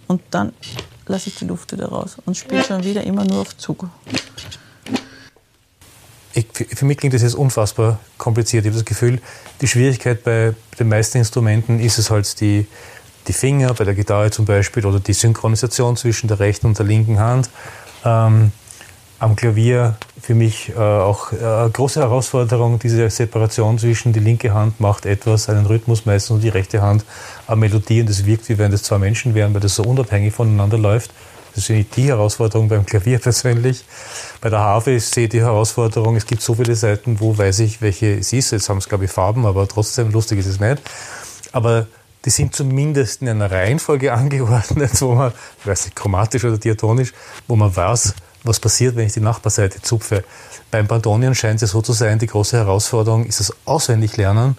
[0.08, 0.52] und dann
[1.06, 3.88] lasse ich die Luft wieder raus und spiele schon wieder immer nur auf Zug.
[6.64, 8.64] Für mich klingt das jetzt unfassbar kompliziert.
[8.64, 9.20] Ich habe das Gefühl,
[9.60, 12.66] die Schwierigkeit bei den meisten Instrumenten ist es halt die,
[13.26, 16.86] die Finger, bei der Gitarre zum Beispiel, oder die Synchronisation zwischen der rechten und der
[16.86, 17.50] linken Hand.
[18.04, 18.52] Ähm,
[19.20, 24.54] am Klavier für mich äh, auch äh, eine große Herausforderung, diese Separation zwischen die linke
[24.54, 27.04] Hand macht etwas, einen Rhythmus meistens und die rechte Hand
[27.46, 30.32] eine Melodie und es wirkt, wie wenn das zwei Menschen wären, weil das so unabhängig
[30.32, 31.12] voneinander läuft.
[31.54, 33.84] Das ist die Herausforderung beim Klavier persönlich.
[34.40, 37.82] Bei der Harfe ist sehe die Herausforderung, es gibt so viele Seiten, wo weiß ich,
[37.82, 38.52] welche es ist.
[38.52, 40.80] Jetzt haben es, glaube ich, Farben, aber trotzdem lustig ist es nicht.
[41.52, 41.86] Aber
[42.24, 47.12] die sind zumindest in einer Reihenfolge angeordnet, wo man, ich weiß nicht, chromatisch oder diatonisch,
[47.48, 50.24] wo man weiß, was passiert, wenn ich die Nachbarseite zupfe.
[50.70, 54.56] Beim Bandonion scheint es so zu sein, die große Herausforderung ist das auswendig lernen.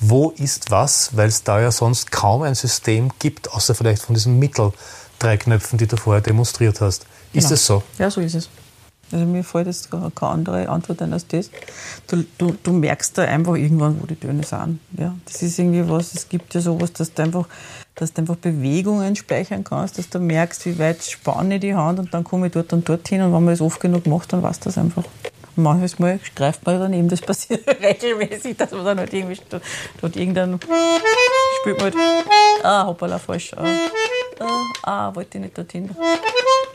[0.00, 4.14] Wo ist was, weil es da ja sonst kaum ein System gibt, außer vielleicht von
[4.14, 4.38] diesen
[5.14, 7.06] Mitteldrei Knöpfen, die du vorher demonstriert hast.
[7.32, 7.54] Ist Genau.
[7.54, 7.82] es so?
[7.98, 8.48] Ja, so ist es.
[9.12, 11.50] Also mir fällt jetzt keine andere Antwort ein als das.
[12.06, 14.80] Du, du, du merkst da einfach irgendwann, wo die Töne sind.
[14.98, 17.46] Ja, das ist irgendwie was, es gibt ja sowas, dass du einfach,
[17.94, 21.98] dass du einfach Bewegungen speichern kannst, dass du merkst, wie weit spanne ich die Hand
[21.98, 24.32] und dann komme ich dort und dort hin und wenn man es oft genug macht,
[24.32, 25.04] dann weißt du das einfach.
[25.56, 29.40] Manches Mal greift man daneben, das passiert regelmäßig, dass man dann halt irgendwie
[30.00, 30.58] dort, irgendein
[31.60, 33.64] spielt man halt, ah, hoppala, falsch, ah,
[34.40, 35.90] ah, ah, wollte ich nicht dorthin.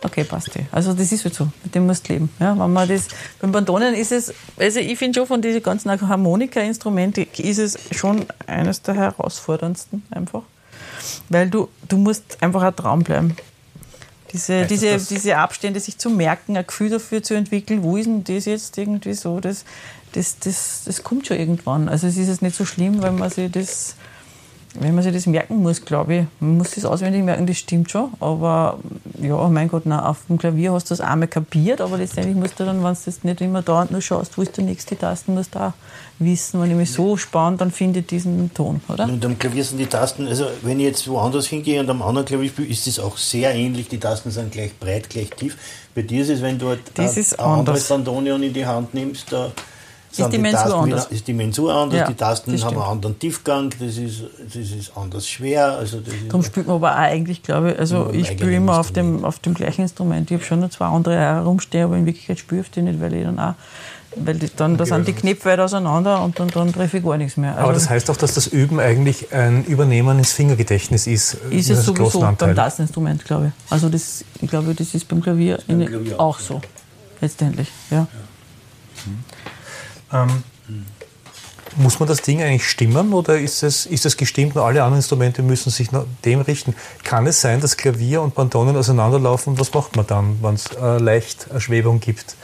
[0.02, 0.66] Okay, passt eh.
[0.72, 2.30] Also das ist halt so, mit dem musst du leben.
[2.40, 3.08] Ja, wenn man das,
[3.42, 8.26] beim Bandonen ist es, also ich finde schon von diesen ganzen Harmonika-Instrumenten ist es schon
[8.48, 10.44] eines der herausforderndsten einfach.
[11.30, 13.36] Weil du, du musst einfach ein Traum bleiben.
[14.32, 17.84] Diese, Heißt das, diese, dass- diese Abstände sich zu merken, ein Gefühl dafür zu entwickeln,
[17.84, 19.66] wo ist denn das jetzt irgendwie so, das,
[20.14, 21.90] das, das, das kommt schon irgendwann.
[21.90, 23.96] Also es ist jetzt nicht so schlimm, wenn man sich das,
[24.76, 26.26] wenn man sich das merken muss, glaube ich.
[26.40, 28.10] Man muss das auswendig merken, das stimmt schon.
[28.20, 28.80] Aber
[29.20, 32.60] ja, mein Gott, nein, auf dem Klavier hast du das einmal kapiert, aber letztendlich musst
[32.60, 35.34] du dann, wenn du das nicht immer dauernd nur schaust, wo ist der nächste Tasten,
[35.34, 35.74] musst du auch
[36.20, 36.62] wissen.
[36.62, 39.06] Wenn ich mich so spanne, dann finde ich diesen Ton, oder?
[39.06, 42.28] Und am Klavier sind die Tasten, also wenn ich jetzt woanders hingehe und am anderen
[42.28, 43.88] Klavier spiele, ist es auch sehr ähnlich.
[43.88, 45.58] Die Tasten sind gleich breit, gleich tief.
[45.96, 47.88] Bei dir ist es, wenn du Das ein, ein anderes anders.
[47.88, 49.52] Bandonion in die Hand nimmst, da
[50.12, 51.06] sind die Mensur Tasten anders.
[51.06, 54.56] Wieder, ist die Mensur anders, Ja, die Tasten haben einen anderen Tiefgang, das ist, das
[54.56, 55.78] ist anders schwer.
[55.78, 58.80] Also das ist Darum spielt man aber auch eigentlich, glaube ich, also ich spiele immer
[58.80, 59.26] auf dem, Instrument.
[59.26, 60.32] auf dem gleichen Instrument.
[60.32, 63.14] Ich habe schon noch zwei andere herumstehen, aber in Wirklichkeit spiele ich die nicht, weil
[63.14, 63.54] ich dann auch
[64.16, 67.18] weil die, dann da sind die Knöpfe weit auseinander und dann, dann treffe ich gar
[67.18, 67.52] nichts mehr.
[67.52, 71.36] Also Aber das heißt auch, dass das Üben eigentlich ein Übernehmen ins Fingergedächtnis ist.
[71.52, 73.72] ist es sowieso beim Tasteninstrument, glaube ich.
[73.72, 76.62] Also das, ich glaube, das ist beim Klavier, beim Klavier auch, auch so,
[77.22, 77.70] letztendlich.
[77.92, 77.98] Ja.
[77.98, 78.08] ja.
[80.14, 80.44] Ähm,
[81.76, 84.98] muss man das Ding eigentlich stimmen oder ist es, ist es gestimmt und alle anderen
[84.98, 86.76] Instrumente müssen sich nach dem richten?
[87.04, 89.60] Kann es sein, dass Klavier und Bandoneon auseinanderlaufen?
[89.60, 92.36] Was macht man dann, wenn es äh, leicht eine Schwebung gibt?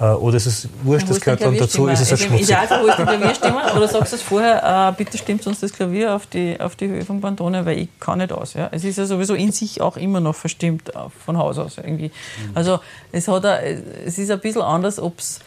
[0.00, 2.50] Äh, oder ist es wurscht, das gehört dann dazu, ist es ein schmutzig?
[2.50, 5.72] Idealfall holst du den Klavierstimmer oder sagst du es vorher, äh, bitte stimmt uns das
[5.72, 8.54] Klavier auf die, auf die Höhe von Bandone, weil ich kann nicht aus.
[8.54, 8.68] Ja.
[8.70, 12.08] Es ist ja sowieso in sich auch immer noch verstimmt äh, von Haus aus irgendwie.
[12.08, 12.50] Mhm.
[12.54, 12.78] Also
[13.10, 15.40] es, hat ein, es ist ein bisschen anders, ob es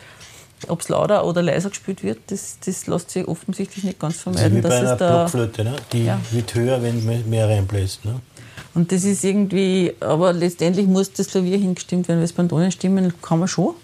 [0.67, 4.62] ob es lauter oder leiser gespielt wird, das, das lässt sich offensichtlich nicht ganz vermeiden.
[4.62, 5.76] Das ist wie bei einer Blockflöte, ne?
[5.91, 6.19] die ja.
[6.32, 8.06] wird höher, wenn mehr reinbläst.
[8.06, 8.19] Ne?
[8.74, 13.13] Und das ist irgendwie, aber letztendlich muss das Klavier hingestimmt werden, weil es Bandonen stimmen
[13.21, 13.76] kann man schon.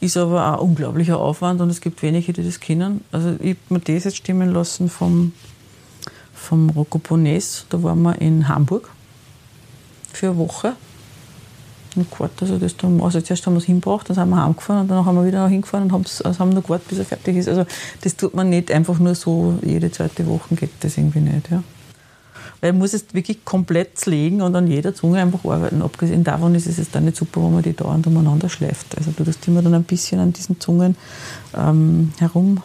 [0.00, 3.04] Ist aber auch ein unglaublicher Aufwand und es gibt wenige, die das kennen.
[3.12, 5.32] Also ich habe mir das jetzt stimmen lassen vom,
[6.34, 7.66] vom Rocco Bones.
[7.68, 8.90] Da waren wir in Hamburg
[10.12, 10.74] für eine Woche.
[11.96, 14.82] Im Quart, also das dann, also zuerst haben wir es hingebracht, dann sind wir heimgefahren
[14.82, 17.48] und dann haben wir wieder hingefahren und also haben noch gewartet, bis er fertig ist.
[17.48, 17.66] Also
[18.00, 21.50] das tut man nicht einfach nur so, jede zweite Woche geht das irgendwie nicht.
[21.50, 21.62] Ja.
[22.62, 25.82] Weil man muss es wirklich komplett legen und an jeder Zunge einfach arbeiten.
[25.82, 28.96] Abgesehen davon ist es jetzt dann nicht super, wenn man die dauernd umeinander schleift.
[28.96, 30.96] Also du tust immer dann ein bisschen an diesen Zungen
[31.56, 32.62] ähm, herum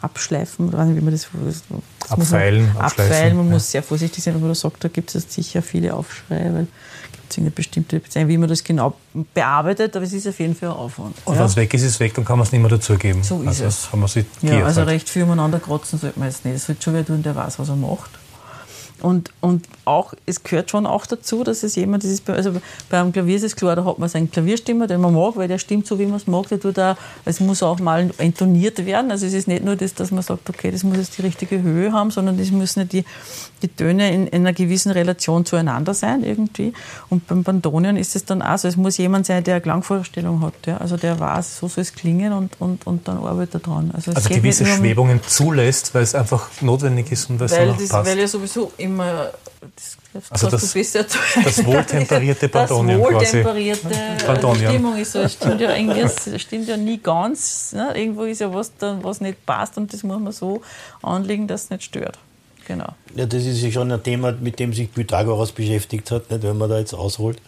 [0.00, 1.62] abschleifen, oder wie man das, das
[2.08, 3.36] abfeilen, man, abfeilen.
[3.36, 3.52] Man ja.
[3.52, 6.66] muss sehr vorsichtig sein, aber du sagst, da gibt es sicher viele Aufschreie, weil
[7.28, 8.94] gibt es eine bestimmte Bezeichnung, wie man das genau
[9.34, 11.14] bearbeitet, aber es ist auf jeden Fall ein Aufwand.
[11.24, 11.40] Und ja.
[11.40, 13.22] wenn es weg ist, ist es weg, dann kann man es nicht mehr dazugeben.
[13.22, 13.92] So ist also, es.
[13.92, 14.04] Haben
[14.40, 14.88] wir ja, also halt.
[14.90, 16.54] recht viel umeinander kratzen sollte man jetzt nicht.
[16.54, 18.10] Es sollte schon wer tun, der weiß, was er macht.
[19.02, 22.52] Und, und auch, es gehört schon auch dazu, dass es jemand, das ist, also
[22.90, 25.58] beim Klavier ist es klar, da hat man seinen Klavierstimmer, den man mag, weil der
[25.58, 26.48] stimmt so, wie man es mag.
[26.48, 29.10] Der tut auch, es muss auch mal intoniert werden.
[29.10, 31.62] Also es ist nicht nur das, dass man sagt, okay, das muss jetzt die richtige
[31.62, 33.04] Höhe haben, sondern es müssen die,
[33.62, 36.72] die Töne in, in, einer gewissen Relation zueinander sein irgendwie.
[37.08, 40.40] Und beim Bandonion ist es dann auch so, es muss jemand sein, der eine Klangvorstellung
[40.42, 40.54] hat.
[40.66, 40.78] Ja?
[40.78, 43.90] Also der weiß, so soll es klingen und, und, und dann arbeitet er dran.
[43.94, 48.08] Also, also gewisse um, Schwebungen zulässt, weil es einfach notwendig ist und weil es passt.
[48.08, 49.30] weil ja sowieso immer
[50.12, 53.88] das, also das, das wohltemperierte Bandonion Das wohltemperierte
[54.26, 54.72] Bandonion.
[54.72, 55.20] Stimmung ist so.
[55.20, 57.72] Es stimmt ja, irgendwie, stimmt ja nie ganz.
[57.72, 57.92] Ne?
[57.94, 60.62] Irgendwo ist ja was, dann, was nicht passt und das muss man so
[61.02, 62.18] anlegen, dass es nicht stört.
[62.66, 62.88] Genau.
[63.14, 66.58] Ja, das ist ja schon ein Thema, mit dem sich Pythagoras beschäftigt hat, nicht, wenn
[66.58, 67.40] man da jetzt ausholt.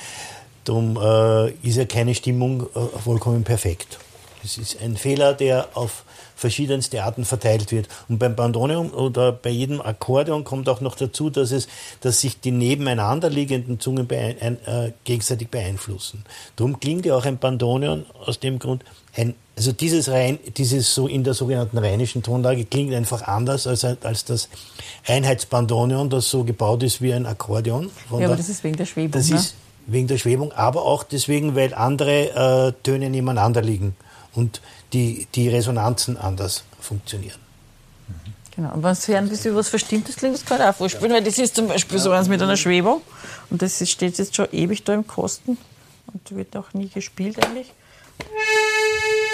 [0.64, 3.98] Darum äh, ist ja keine Stimmung äh, vollkommen perfekt.
[4.42, 6.04] Es ist ein Fehler, der auf
[6.36, 7.88] verschiedenste Arten verteilt wird.
[8.08, 11.66] Und beim Bandoneon oder bei jedem Akkordeon kommt auch noch dazu, dass, es,
[12.02, 16.24] dass sich die nebeneinander liegenden Zungen beein, äh, gegenseitig beeinflussen.
[16.54, 18.84] Darum klingt ja auch ein Bandoneon aus dem Grund,
[19.16, 23.84] ein, also dieses, rein, dieses so in der sogenannten rheinischen Tonlage klingt einfach anders als,
[23.84, 24.50] als das
[25.06, 27.90] Einheitsbandoneon, das so gebaut ist wie ein Akkordeon.
[28.10, 29.12] Ja, aber das ist wegen der Schwebung.
[29.12, 29.36] Das ne?
[29.36, 29.54] ist
[29.86, 33.96] wegen der Schwebung, aber auch deswegen, weil andere äh, Töne nebeneinander liegen.
[34.34, 34.60] Und
[34.92, 37.40] die, die Resonanzen anders funktionieren.
[38.56, 38.72] Genau.
[38.72, 41.22] Und wenn Sie hören, wie Sie was Verstimmtes klingt, das kann ich auch vorspielen, weil
[41.22, 43.02] das ist zum Beispiel so eins mit einer Schwebung
[43.50, 45.58] und das steht jetzt schon ewig da im Kosten
[46.12, 47.72] und wird auch nie gespielt eigentlich.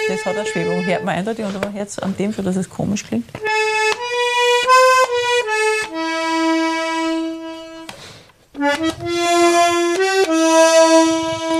[0.09, 2.57] Das hat eine Schwebung, hört man eindeutig und man hört es an dem schon, dass
[2.57, 3.29] es komisch klingt.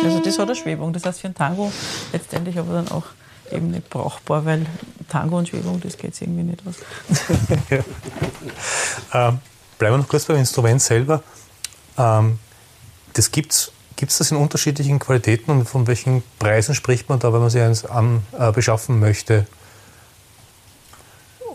[0.04, 1.72] Also das hat eine Schwebung, das heißt für ein Tango
[2.12, 3.06] letztendlich aber dann auch
[3.52, 4.66] eben nicht brauchbar, weil
[5.10, 6.76] Tango und Schwebung, das geht irgendwie nicht aus.
[9.14, 9.40] ähm,
[9.78, 11.24] bleiben wir noch kurz beim Instrument selber.
[11.98, 12.40] Ähm,
[13.14, 17.32] das gibt's Gibt es das in unterschiedlichen Qualitäten und von welchen Preisen spricht man da,
[17.32, 19.46] wenn man sich eins an, äh, beschaffen möchte?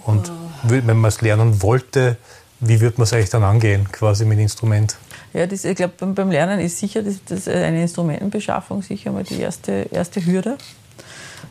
[0.04, 0.32] Und oh.
[0.62, 2.16] wenn man es lernen wollte,
[2.60, 4.96] wie würde man es eigentlich dann angehen, quasi mit Instrument?
[5.32, 9.24] Ja, das, ich glaube, beim, beim, Lernen ist sicher das, das eine Instrumentenbeschaffung sicher mal
[9.24, 10.56] die erste, erste Hürde.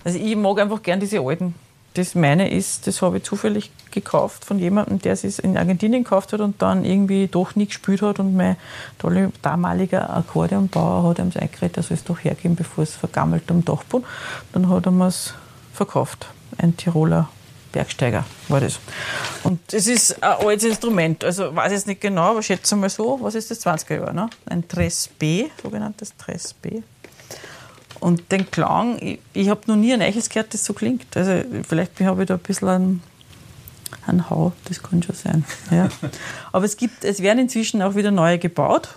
[0.03, 1.55] Also ich mag einfach gern diese alten.
[1.93, 6.31] Das meine ist, das habe ich zufällig gekauft von jemandem, der es in Argentinien gekauft
[6.31, 8.55] hat und dann irgendwie doch nie gespielt hat und mein
[9.41, 13.65] damaliger Akkordeonbauer hat ihm es eingeredet, er soll es doch hergeben, bevor es vergammelt am
[13.65, 14.05] Dachboden.
[14.53, 15.33] Dann hat er mir es
[15.73, 16.27] verkauft.
[16.59, 17.29] Ein Tiroler
[17.71, 18.79] Bergsteiger war das.
[19.43, 21.23] Und das ist ein altes Instrument.
[21.23, 24.13] Also weiß ich jetzt nicht genau, aber schätze mal so, was ist das 20er Jahr,
[24.13, 24.29] ne?
[24.45, 26.81] Ein Tres B, sogenanntes Tres B.
[27.99, 31.15] Und den Klang, ich, ich habe noch nie ein Eiches gehört, das so klingt.
[31.15, 33.03] Also vielleicht habe ich da ein bisschen einen,
[34.05, 35.45] einen Hau, das kann schon sein.
[35.71, 35.89] Ja.
[36.51, 38.89] Aber es, gibt, es werden inzwischen auch wieder neue gebaut.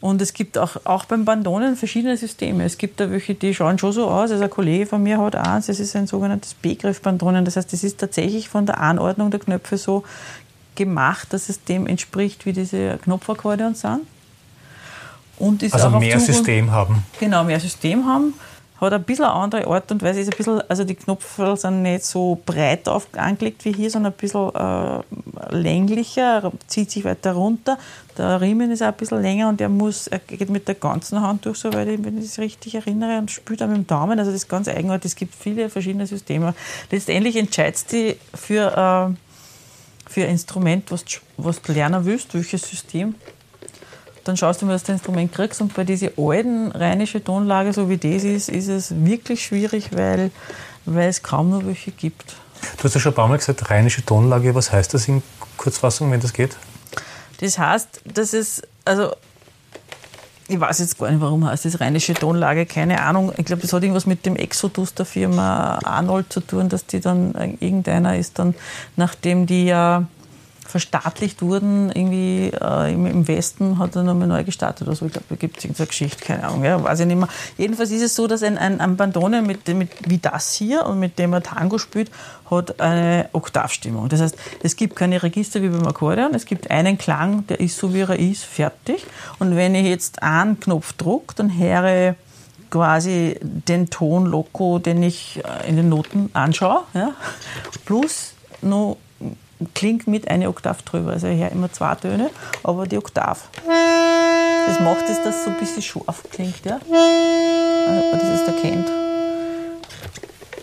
[0.00, 2.64] Und es gibt auch, auch beim Bandonen verschiedene Systeme.
[2.64, 4.30] Es gibt da welche, die schauen schon so aus.
[4.30, 7.44] Also ein Kollege von mir hat eins, das ist ein sogenanntes Begriff-Bandonen.
[7.44, 10.04] Das heißt, es ist tatsächlich von der Anordnung der Knöpfe so
[10.74, 14.00] gemacht, dass es dem entspricht, wie diese Knopfakkordeons sind.
[15.38, 17.04] Und ist also mehr System haben.
[17.18, 18.34] Genau, mehr System haben
[18.80, 20.20] hat ein bisschen eine andere Art und Weise.
[20.20, 24.12] Ist ein bisschen, also die Knopfel sind nicht so breit auf, angelegt wie hier, sondern
[24.12, 27.78] ein bisschen äh, länglicher, zieht sich weiter runter.
[28.18, 31.20] Der Riemen ist auch ein bisschen länger und er muss, er geht mit der ganzen
[31.20, 34.18] Hand durch, soweit ich, wenn ich das richtig erinnere, und spült auch mit dem Daumen.
[34.18, 35.12] Also das ist ganz eigenartig.
[35.12, 36.54] Es gibt viele verschiedene Systeme.
[36.90, 38.66] Letztendlich entscheidest du für,
[39.16, 41.04] äh, für ein Instrument, was,
[41.38, 43.14] was du lernen willst, welches System
[44.28, 45.60] dann schaust du mal, dass du das Instrument kriegst.
[45.60, 50.30] Und bei dieser alten rheinischen Tonlage, so wie das ist, ist es wirklich schwierig, weil,
[50.84, 52.36] weil es kaum noch welche gibt.
[52.78, 54.54] Du hast ja schon ein paar Mal gesagt, rheinische Tonlage.
[54.54, 55.22] Was heißt das in
[55.56, 56.56] Kurzfassung, wenn das geht?
[57.40, 59.12] Das heißt, dass es, also
[60.48, 63.32] ich weiß jetzt gar nicht, warum heißt das rheinische Tonlage, keine Ahnung.
[63.36, 67.00] Ich glaube, das hat irgendwas mit dem Exodus der Firma Arnold zu tun, dass die
[67.00, 68.54] dann, irgendeiner ist dann,
[68.96, 70.06] nachdem die ja
[70.66, 74.88] verstaatlicht wurden, irgendwie äh, im, im, Westen hat er nochmal neu gestartet.
[74.88, 77.28] Also ich glaube, da gibt es irgendeine Geschichte, keine Ahnung, ja, weiß ich nicht mehr.
[77.56, 81.00] Jedenfalls ist es so, dass ein, ein, ein Bandone mit, mit, wie das hier und
[81.00, 82.10] mit dem er Tango spielt,
[82.50, 84.08] hat eine Oktavstimmung.
[84.08, 87.78] Das heißt, es gibt keine Register wie beim Akkordeon, es gibt einen Klang, der ist
[87.78, 89.04] so, wie er ist, fertig.
[89.38, 92.14] Und wenn ich jetzt einen Knopf drücke, dann höre
[92.70, 97.12] quasi den Ton Loco, den ich äh, in den Noten anschaue, ja,
[97.84, 98.96] plus noch
[99.74, 101.12] klingt mit eine Oktav drüber.
[101.12, 102.30] Also ich höre immer zwei Töne,
[102.62, 103.48] aber die Oktav.
[104.66, 106.80] Das macht es, dass es so ein bisschen scharf klingt, ja.
[106.88, 108.88] Also, das ist erkennt.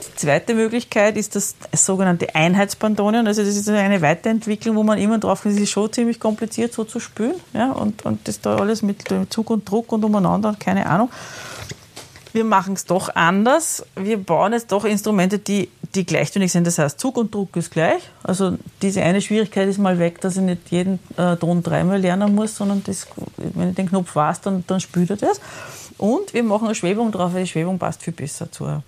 [0.06, 3.28] Die zweite Möglichkeit ist das sogenannte Einheitsbandonion.
[3.28, 6.74] Also das ist eine Weiterentwicklung, wo man immer drauf kommt, es ist schon ziemlich kompliziert
[6.74, 7.36] so zu spülen.
[7.54, 11.10] Ja, und, und das da alles mit Zug und Druck und umeinander, keine Ahnung
[12.34, 13.86] wir machen es doch anders.
[13.96, 16.66] Wir bauen jetzt doch Instrumente, die, die gleichtönig sind.
[16.66, 18.02] Das heißt, Zug und Druck ist gleich.
[18.24, 22.34] Also diese eine Schwierigkeit ist mal weg, dass ich nicht jeden äh, Ton dreimal lernen
[22.34, 25.40] muss, sondern das, wenn ich den Knopf weiß, dann, dann spült er das.
[25.98, 28.84] Und wir machen eine Schwebung drauf, weil die Schwebung passt viel besser zur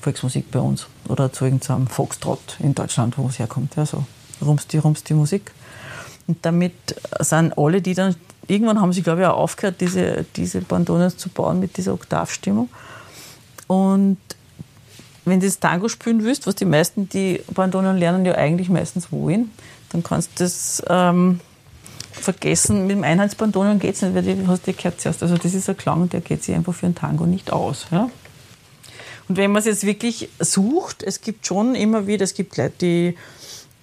[0.00, 3.76] Volksmusik bei uns oder zu irgendeinem Foxtrot in Deutschland, wo es herkommt.
[3.76, 4.04] Ja, so
[4.40, 5.52] rumst die, rumst die Musik.
[6.26, 6.72] Und damit
[7.20, 8.14] sind alle, die dann
[8.46, 12.68] irgendwann haben sie, glaube ich, auch aufgehört, diese, diese Bandonas zu bauen mit dieser Oktavstimmung.
[13.66, 14.18] Und
[15.28, 19.10] wenn du das Tango spielen willst, was die meisten, die Bandonen lernen, ja eigentlich meistens
[19.12, 19.50] wollen,
[19.90, 21.40] dann kannst du das ähm,
[22.12, 22.86] vergessen.
[22.86, 25.22] Mit dem Einheitsbandonen geht es nicht, weil du hast die gehört zuerst.
[25.22, 27.86] Also das ist ein Klang, der geht sich einfach für ein Tango nicht aus.
[27.90, 28.10] Ja?
[29.28, 32.74] Und wenn man es jetzt wirklich sucht, es gibt schon immer wieder, es gibt Leute,
[32.80, 33.14] die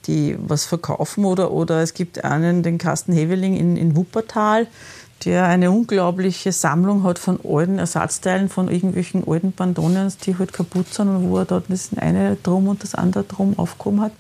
[0.08, 4.67] die was verkaufen oder, oder es gibt einen, den Carsten Heveling in, in Wuppertal,
[5.23, 10.93] der eine unglaubliche Sammlung hat von alten Ersatzteilen von irgendwelchen alten Bandonions, die halt kaputt
[10.93, 14.12] sind und wo er dort das eine drum und das andere drum aufgehoben hat.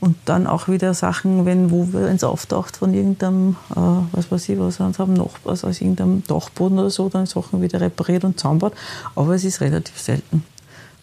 [0.00, 3.76] Und dann auch wieder Sachen, wenn wo es auftaucht von irgendeinem, äh,
[4.10, 7.62] was weiß ich, was uns haben, noch was aus irgendeinem Dachboden oder so, dann Sachen
[7.62, 8.72] wieder repariert und zusammenbaut.
[9.14, 10.44] Aber es ist relativ selten.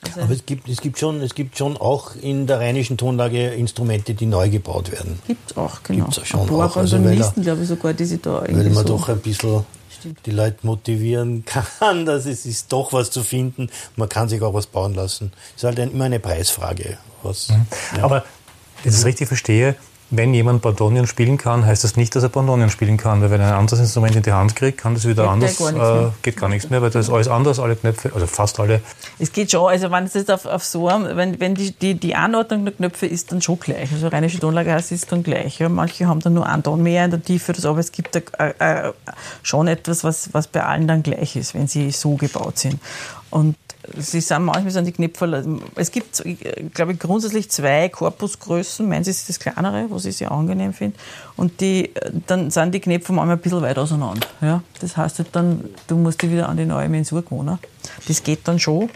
[0.02, 3.50] Also Aber es gibt, es, gibt schon, es gibt schon auch in der rheinischen Tonlage
[3.50, 5.20] Instrumente, die neu gebaut werden.
[5.28, 6.06] Gibt es auch, genau.
[6.06, 6.78] Gibt es schon ein auch.
[6.78, 10.26] Also glaube ich, sogar, die sie da Weil man so doch ein bisschen Stimmt.
[10.26, 11.44] die Leute motivieren
[11.80, 13.70] kann, dass es ist doch was zu finden.
[13.98, 15.34] Man kann sich auch was bauen lassen.
[15.56, 16.98] Es ist halt immer eine Preisfrage.
[17.22, 17.66] Was, mhm.
[17.98, 18.04] ja.
[18.04, 18.24] Aber,
[18.84, 19.76] wenn ich das richtig verstehe,
[20.12, 23.42] wenn jemand Bandonion spielen kann, heißt das nicht, dass er Bandonion spielen kann, weil wenn
[23.42, 26.10] er ein anderes Instrument in die Hand kriegt, kann das wieder geht anders, gar äh,
[26.24, 28.82] geht gar nichts mehr, weil das ist alles anders, alle Knöpfe, also fast alle.
[29.20, 32.16] Es geht schon, also wenn es jetzt auf, auf so wenn, wenn die, die, die
[32.16, 35.60] Anordnung der Knöpfe ist dann schon gleich, also rheinische Tonlage heißt, ist dann gleich.
[35.60, 35.70] Ja.
[35.70, 38.20] Manche haben dann nur einen Ton mehr in der Tiefe, das, aber es gibt da,
[38.44, 38.94] äh, äh,
[39.44, 42.80] schon etwas, was, was bei allen dann gleich ist, wenn sie so gebaut sind.
[43.30, 43.56] Und
[43.98, 46.22] Sie sind manchmal sind die Knöpfe, es gibt,
[46.74, 48.88] glaube ich, grundsätzlich zwei Korpusgrößen.
[48.88, 50.98] Meins ist das kleinere, was ich sehr angenehm finde.
[51.38, 51.92] Und die,
[52.28, 54.28] dann sind die Knöpfe manchmal ein bisschen weit auseinander.
[54.42, 54.62] Ja?
[54.82, 57.58] Das heißt halt dann, du musst dich wieder an die neue Mensur gewohnen.
[58.08, 58.90] Das geht dann schon,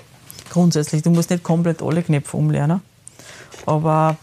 [0.50, 1.02] grundsätzlich.
[1.02, 2.82] Du musst nicht komplett alle Knöpfe umlernen.
[3.65, 4.17] Aber,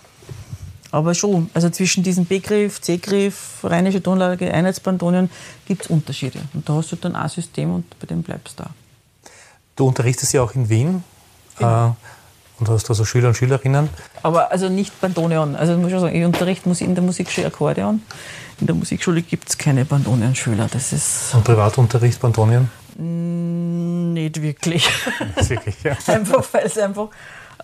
[0.90, 5.30] aber schon, also zwischen diesem B-Griff, C-Griff, rheinische Tonlage, Einheitsbandonen
[5.66, 6.40] gibt es Unterschiede.
[6.52, 8.70] Und da hast du dann ein System und bei dem bleibst du da.
[9.80, 11.02] Du unterrichtest ja auch in Wien.
[11.58, 11.86] Ja.
[11.86, 13.88] Äh, und hast also Schüler und Schülerinnen.
[14.22, 15.56] Aber also nicht Bandoneon.
[15.56, 18.02] Also ich muss schon sagen, ich unterrichte in der Musikschule Akkordeon.
[18.60, 20.68] In der Musikschule gibt es keine Bandoneon-Schüler.
[20.70, 21.34] Das ist.
[21.34, 22.68] Und Privatunterricht Bandoneon?
[22.98, 24.86] Nicht wirklich.
[25.38, 25.96] Nicht wirklich, ja.
[26.08, 27.08] einfach, weil es einfach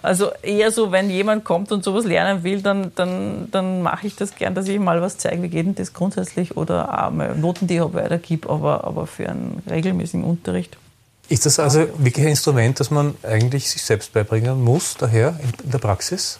[0.00, 4.16] Also eher so, wenn jemand kommt und sowas lernen will, dann, dann, dann mache ich
[4.16, 7.36] das gern, dass ich mal was zeige, wie geht denn das grundsätzlich oder auch mal
[7.36, 10.78] Noten, die ich habe, weitergebe, aber, aber für einen regelmäßigen Unterricht.
[11.28, 15.70] Ist das also wirklich ein Instrument, das man eigentlich sich selbst beibringen muss, daher in
[15.70, 16.38] der Praxis?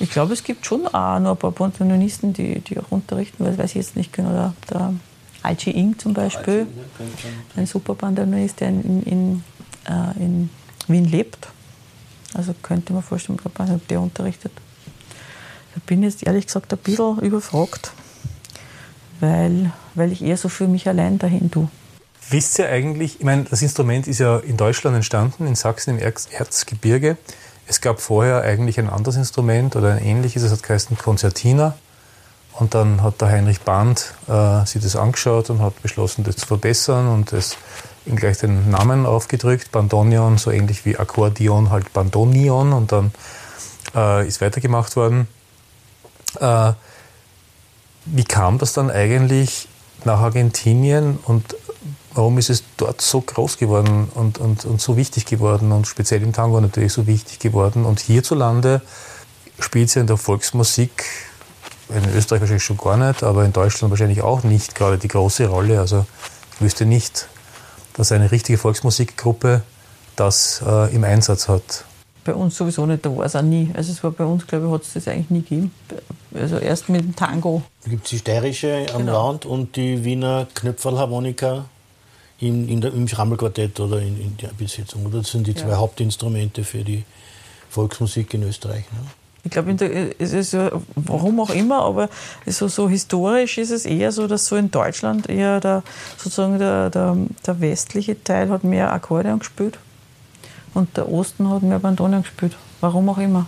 [0.00, 3.52] Ich glaube, es gibt schon auch noch ein paar Bandoneonisten, die, die auch unterrichten, weil
[3.52, 4.30] das weiß ich jetzt nicht genau.
[4.30, 4.94] Der, der
[5.42, 6.66] Alci Ing zum Beispiel,
[7.56, 9.44] ein super Bandoneonist, der in, in,
[9.86, 10.50] äh, in
[10.88, 11.48] Wien lebt.
[12.34, 14.52] Also könnte man vorstellen, ob der unterrichtet.
[15.74, 17.92] Da bin ich jetzt ehrlich gesagt ein bisschen überfragt,
[19.20, 21.68] weil, weil ich eher so für mich allein dahin tue.
[22.30, 26.12] Wisst ihr eigentlich, ich meine, das Instrument ist ja in Deutschland entstanden, in Sachsen im
[26.30, 27.16] Erzgebirge.
[27.66, 31.74] Es gab vorher eigentlich ein anderes Instrument oder ein ähnliches, es hat geheißen Konzertina.
[32.52, 36.46] Und dann hat der Heinrich Band äh, sich das angeschaut und hat beschlossen, das zu
[36.46, 37.56] verbessern und es
[38.06, 43.12] ihm gleich den Namen aufgedrückt, Bandonion, so ähnlich wie Akkordeon, halt Bandonion und dann
[43.94, 45.26] äh, ist weitergemacht worden.
[46.38, 46.72] Äh,
[48.04, 49.68] wie kam das dann eigentlich
[50.04, 51.56] nach Argentinien und
[52.20, 56.22] warum ist es dort so groß geworden und, und, und so wichtig geworden und speziell
[56.22, 58.82] im Tango natürlich so wichtig geworden und hierzulande
[59.58, 61.06] spielt es ja in der Volksmusik
[61.88, 65.46] in Österreich wahrscheinlich schon gar nicht, aber in Deutschland wahrscheinlich auch nicht gerade die große
[65.46, 65.80] Rolle.
[65.80, 66.04] Also
[66.56, 67.26] ich wüsste nicht,
[67.94, 69.62] dass eine richtige Volksmusikgruppe
[70.14, 71.86] das äh, im Einsatz hat.
[72.24, 73.70] Bei uns sowieso nicht, da war es auch nie.
[73.72, 75.74] Also es war bei uns, glaube ich, hat es das eigentlich nie gegeben.
[76.34, 77.62] Also erst mit dem Tango.
[77.82, 79.30] Da gibt es die steirische am genau.
[79.30, 81.64] Land und die Wiener Knöpferlharmonika
[82.40, 85.10] in, in der, im Schrammelquartett oder in, in, der Besetzung.
[85.12, 85.76] Das sind die zwei ja.
[85.76, 87.04] Hauptinstrumente für die
[87.68, 88.84] Volksmusik in Österreich.
[88.92, 89.06] Ne?
[89.42, 89.74] Ich glaube,
[90.18, 92.10] es ist ja, warum auch immer, aber
[92.44, 95.82] so, so historisch ist es eher so, dass so in Deutschland eher der,
[96.18, 97.16] sozusagen der, der,
[97.46, 99.78] der westliche Teil hat mehr Akkordeon gespielt
[100.74, 102.56] und der Osten hat mehr Bandonion gespielt.
[102.80, 103.46] Warum auch immer.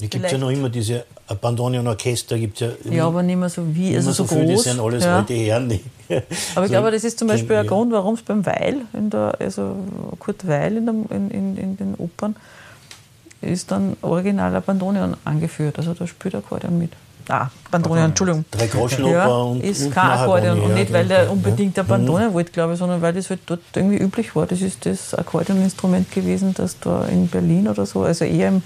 [0.00, 1.04] Es gibt ja noch immer diese
[1.34, 2.38] Bandonion-Orchester.
[2.38, 4.44] Gibt's ja, ja, aber nicht mehr so wie, also so, so groß.
[4.44, 5.18] Viel, das sind alles ja.
[5.18, 5.68] alte Herren.
[5.68, 5.80] Die
[6.54, 9.34] aber ich glaube, das ist zum Beispiel ein Grund, warum es beim Weil, in der,
[9.38, 9.76] also
[10.18, 12.36] Kurt Weil in, der, in, in, in den Opern,
[13.40, 15.78] ist dann originaler Bandonion angeführt.
[15.78, 16.92] Also da spielt Akkordeon mit.
[17.28, 18.44] Ah, Bandonion, Entschuldigung.
[18.50, 20.60] Drei Groschenoper ja, und ist kein Akkordeon.
[20.60, 22.32] Und nicht, weil der unbedingt der mhm.
[22.32, 24.46] wollte, glaube ich, sondern weil das halt dort irgendwie üblich war.
[24.46, 28.62] Das ist das Akkordeoninstrument gewesen, das da in Berlin oder so, also eher im,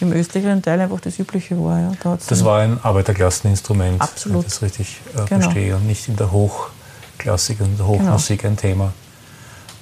[0.00, 1.80] im östlicheren Teil einfach das übliche war.
[1.80, 1.92] Ja.
[2.02, 4.36] Da das war ein Arbeiterklasseninstrument, Absolut.
[4.36, 5.40] wenn ich das richtig äh, genau.
[5.40, 5.74] verstehe.
[5.74, 8.52] Und nicht in der Hochklassik und der Hochmusik genau.
[8.52, 8.92] ein Thema.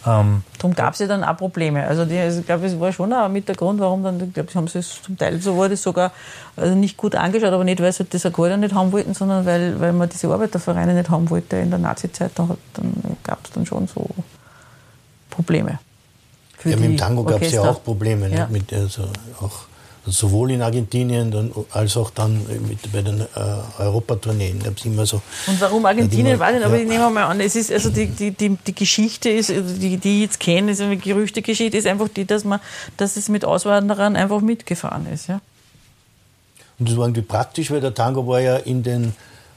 [0.05, 1.86] Ähm, Darum gab es ja dann auch Probleme.
[1.86, 4.53] Also die, ich glaube, es war schon auch mit der Grund, warum dann, ich glaube,
[4.55, 6.12] haben sie es zum Teil so wurde es sogar
[6.57, 9.78] also nicht gut angeschaut, aber nicht, weil sie das Akkordeon nicht haben wollten, sondern weil,
[9.80, 12.32] weil man diese Arbeitervereine nicht haben wollte in der Nazi-Zeit.
[12.34, 14.09] Dann, dann gab es dann schon so
[15.30, 15.78] Probleme.
[16.64, 18.28] ja, mit dem Tango gab es ja auch Probleme.
[18.28, 18.48] Ja.
[18.50, 19.05] Mit, also
[19.40, 19.66] auch
[20.07, 23.24] sowohl in Argentinien als auch dann mit, bei den äh,
[23.78, 24.61] Europatourneen.
[24.84, 25.22] immer so.
[25.46, 26.82] Und warum Argentinien, ich nicht, aber ja.
[26.82, 29.98] ich nehme mal an, es ist, also die, die, die, die Geschichte ist, also die,
[29.98, 32.61] die ich jetzt kenne, ist eine Gerüchtegeschichte, ist einfach die, dass man,
[32.96, 35.40] dass es mit Auswanderern einfach mitgefahren ist, ja.
[36.78, 39.14] Und das war irgendwie praktisch, weil der Tango war ja in den,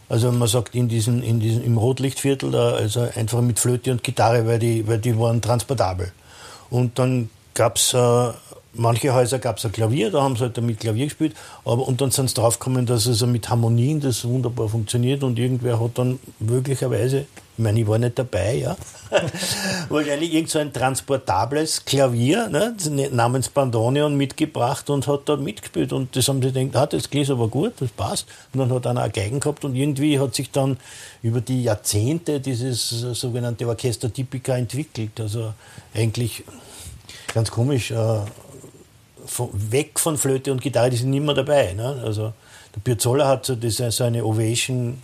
[0.09, 4.03] also man sagt in diesen, in diesen, im Rotlichtviertel da, also einfach mit Flöte und
[4.03, 6.11] Gitarre, weil die, weil die waren transportabel.
[6.69, 8.29] Und dann gab es äh,
[8.75, 12.01] manche Häuser gab es ein Klavier, da haben sie halt mit Klavier gespielt, aber und
[12.01, 16.19] dann sind sie draufgekommen, dass es mit Harmonien das wunderbar funktioniert und irgendwer hat dann
[16.39, 17.25] möglicherweise,
[17.57, 18.75] ich meine, ich war nicht dabei, ja,
[19.89, 22.75] wahrscheinlich irgend so ein transportables Klavier ne,
[23.11, 27.29] namens Bandoneon mitgebracht und hat da mitgespielt und das haben sie gedacht, ah, das klingt
[27.29, 28.27] aber gut, das passt.
[28.53, 30.77] Und dann hat einer eine Geigen gehabt und irgendwie hat sich dann
[31.21, 35.53] über die Jahrzehnte dieses sogenannte Orchester Typica entwickelt, also
[35.93, 36.43] eigentlich
[37.33, 38.19] ganz komisch, äh,
[39.25, 41.73] von, weg von Flöte und Gitarre, die sind immer dabei.
[41.73, 42.01] Ne?
[42.03, 42.33] Also
[42.75, 45.01] der Piazzolla hat so, das, so eine Ovation,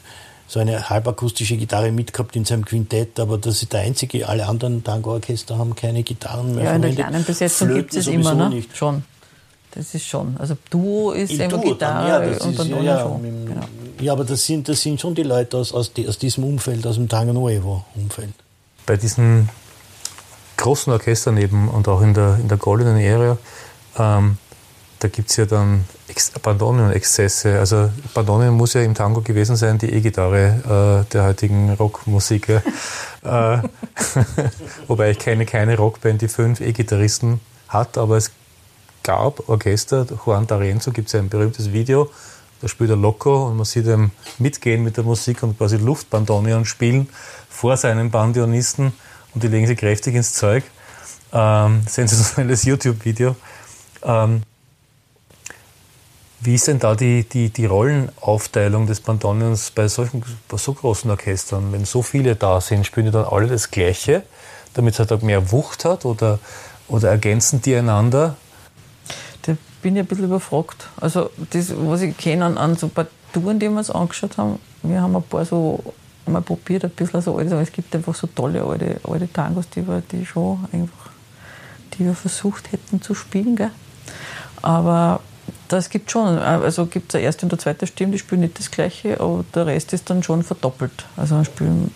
[0.47, 4.27] so eine halbakustische Gitarre mitgehabt in seinem Quintett, aber das ist der einzige.
[4.27, 6.65] Alle anderen Tango-Orchester haben keine Gitarren mehr.
[6.65, 8.49] Ja, in der kleinen Besetzung gibt es immer, ne?
[8.49, 8.75] Nicht.
[8.75, 9.03] Schon.
[9.73, 10.35] Das ist schon.
[10.37, 13.23] Also Duo ist immer Gitarre ja, und dann ist, ja, schon.
[13.23, 13.61] Genau.
[14.01, 16.85] Ja, aber das sind, das sind schon die Leute aus, aus, die, aus diesem Umfeld,
[16.85, 18.33] aus dem Tango Nuevo-Umfeld.
[18.85, 19.47] Bei diesen
[20.57, 23.37] großen Orchestern eben und auch in der, in der Goldenen Area
[23.97, 24.37] ähm,
[24.99, 27.57] da gibt es ja dann Ex Bandonion-Exzesse.
[27.57, 32.61] Also Bandonion muss ja im Tango gewesen sein, die E-Gitarre äh, der heutigen Rockmusiker.
[33.23, 33.57] äh,
[34.87, 38.31] wobei ich kenne keine Rockband, die fünf E-Gitarristen hat, aber es
[39.03, 42.11] gab Orchester, Juan D'Arenzo gibt es ja ein berühmtes Video,
[42.61, 46.65] da spielt er Loco und man sieht ihm mitgehen mit der Musik und quasi Luftbandonion
[46.65, 47.09] spielen
[47.49, 48.93] vor seinen Bandionisten
[49.33, 50.63] und die legen sie kräftig ins Zeug.
[51.33, 53.35] Ähm, sensationelles YouTube-Video.
[54.03, 54.43] Ähm,
[56.43, 61.09] Wie ist denn da die, die, die Rollenaufteilung des Bandonions bei solchen bei so großen
[61.11, 61.71] Orchestern?
[61.71, 64.23] Wenn so viele da sind, spielen die dann alle das Gleiche,
[64.73, 66.39] damit es halt auch mehr Wucht hat oder,
[66.87, 68.35] oder ergänzen die einander?
[69.43, 70.87] Da bin ich ein bisschen überfragt.
[70.99, 74.99] Also das, was ich kenne an, an so Partituren, die wir uns angeschaut haben, wir
[74.99, 75.93] haben ein paar so
[76.25, 79.69] mal probiert, ein bisschen so alte, aber es gibt einfach so tolle alte, alte Tangos,
[79.69, 81.11] die wir die schon einfach,
[81.93, 83.55] die wir versucht hätten zu spielen.
[83.55, 83.69] Gell?
[84.61, 85.21] Aber
[85.67, 88.59] das gibt schon, also gibt es eine erste und eine zweite Stimme, die spielen nicht
[88.59, 91.05] das gleiche, aber der Rest ist dann schon verdoppelt.
[91.15, 91.91] Also dann spielen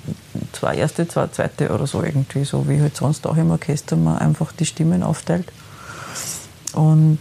[0.54, 4.18] zwei erste, zwei zweite oder so irgendwie, so wie halt sonst auch im Orchester man
[4.18, 5.52] einfach die Stimmen aufteilt.
[6.74, 7.20] Und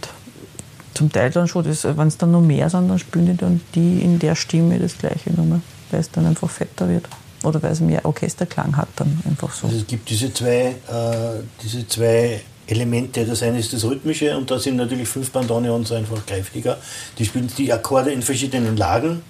[0.93, 4.01] zum Teil dann schon, wenn es dann noch mehr sind, dann spielen die dann die
[4.01, 5.61] in der Stimme das gleiche nochmal,
[5.91, 7.07] weil es dann einfach fetter wird.
[7.43, 9.67] Oder weil es mehr Orchesterklang hat, dann einfach so.
[9.67, 13.25] Also es gibt diese zwei, äh, diese zwei Elemente.
[13.25, 16.77] Das eine ist das Rhythmische und da sind natürlich fünf Bandoneons einfach kräftiger.
[17.17, 19.21] Die spielen die Akkorde in verschiedenen Lagen,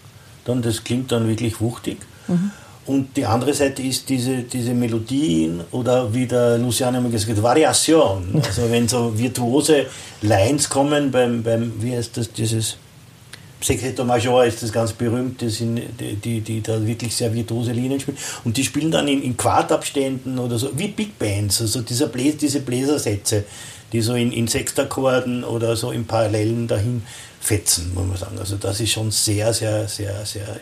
[0.45, 1.97] dann das klingt dann wirklich wuchtig.
[2.27, 2.51] Mhm.
[2.87, 7.43] Und die andere Seite ist diese, diese Melodien oder wie der Luciano immer gesagt hat,
[7.43, 8.41] Variation.
[8.45, 9.87] Also wenn so virtuose
[10.21, 12.77] Lines kommen beim, beim wie heißt das, dieses
[13.61, 17.71] Secreto Major ist das ganz berühmt, das sind die, die, die da wirklich sehr virtuose
[17.71, 18.17] Linien spielen.
[18.43, 22.37] Und die spielen dann in, in Quartabständen oder so, wie Big Bands, also dieser Bläs,
[22.37, 23.45] diese Bläsersätze,
[23.91, 27.03] die so in, in Sechstakkorden oder so in Parallelen dahin
[27.39, 28.39] fetzen, muss man sagen.
[28.39, 30.59] Also das ist schon sehr, sehr, sehr, sehr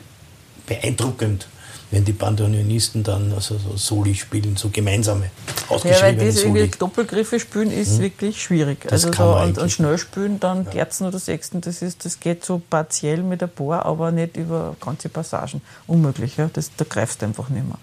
[0.66, 1.48] beeindruckend
[1.94, 5.30] wenn die Bandoneonisten dann also so Soli spielen, so gemeinsame,
[5.70, 8.00] ausgeschriebene Ja, weil das irgendwie Doppelgriffe spielen ist hm?
[8.00, 8.82] wirklich schwierig.
[8.82, 10.72] Das also so und, und, schnell spielen, dann ja.
[10.72, 14.76] Terzen oder Sechsten, das, ist, das geht so partiell mit ein paar, aber nicht über
[14.84, 15.62] ganze Passagen.
[15.86, 16.50] Unmöglich, ja?
[16.52, 17.78] das, da greifst du einfach nicht mehr.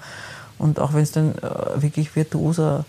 [0.59, 2.85] Und auch wenn es dann äh, wirklich virtuoser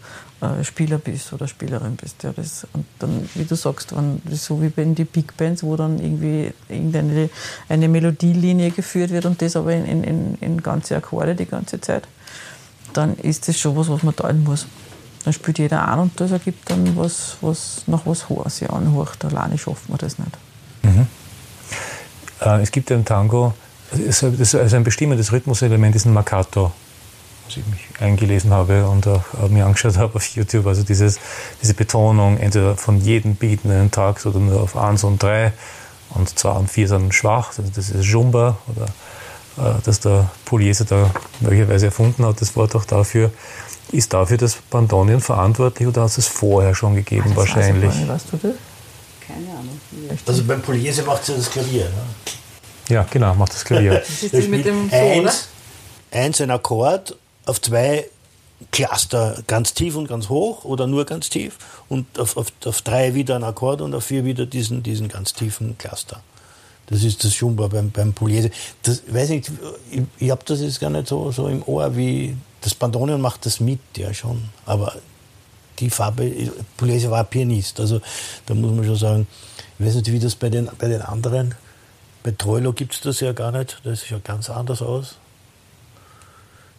[0.64, 2.24] Spieler bist oder Spielerin bist.
[2.24, 5.76] Ja, das, und dann, wie du sagst, wenn, so wie bei den Big Bands, wo
[5.76, 7.30] dann irgendwie irgendeine
[7.70, 12.08] eine Melodielinie geführt wird und das aber in, in, in ganze Akkorde die ganze Zeit,
[12.94, 14.66] dann ist das schon was, was man teilen muss.
[15.24, 18.26] Dann spielt jeder an und das ergibt dann was, was nach was
[18.58, 19.24] sich anhört.
[19.24, 20.32] Alleine schaffen wir das nicht.
[20.82, 21.08] Mhm.
[22.42, 23.54] Äh, es gibt ja im Tango,
[23.92, 26.72] also ein bestimmendes Rhythmuselement ist ein Marcato
[27.52, 30.68] als ich mich eingelesen habe und auch mir angeschaut habe auf YouTube.
[30.68, 31.20] Also dieses,
[31.62, 35.52] diese Betonung entweder von jedem Beat in einem Tag oder nur auf 1 und 3
[36.12, 37.50] und 2 und 4 sind schwach.
[37.58, 38.86] Also das ist Jumba oder
[39.58, 43.32] äh, dass der Pugliese da möglicherweise erfunden hat, das Wort auch dafür.
[43.92, 47.94] Ist dafür das Bandonien verantwortlich oder hat es vorher schon gegeben Ach, wahrscheinlich?
[47.94, 48.52] Nicht, weißt du das?
[49.28, 49.80] Keine Ahnung.
[50.26, 52.04] Also beim Pugliese macht sie das Klavier, ne?
[52.90, 53.94] Ja, genau, macht das Klavier.
[54.22, 55.48] das ist mit dem so, eins,
[56.12, 57.16] eins ein Akkord
[57.46, 58.06] auf zwei
[58.72, 61.58] Cluster ganz tief und ganz hoch oder nur ganz tief
[61.90, 65.34] und auf, auf, auf drei wieder ein Akkord und auf vier wieder diesen, diesen ganz
[65.34, 66.22] tiefen Cluster.
[66.88, 68.52] Das ist das Schumba beim, beim Pugliese.
[68.84, 69.52] Das, weiß nicht,
[69.90, 73.46] ich, ich habe das jetzt gar nicht so, so im Ohr, wie das Bandonion macht
[73.46, 74.50] das mit, ja schon.
[74.66, 74.94] Aber
[75.80, 76.32] die Farbe,
[76.78, 78.02] Pugliese war Pianist, also
[78.46, 79.28] da muss man schon sagen,
[79.80, 81.56] ich weiß nicht, wie das bei den, bei den anderen,
[82.24, 85.16] bei Troilo gibt es das ja gar nicht, das sieht ja ganz anders aus.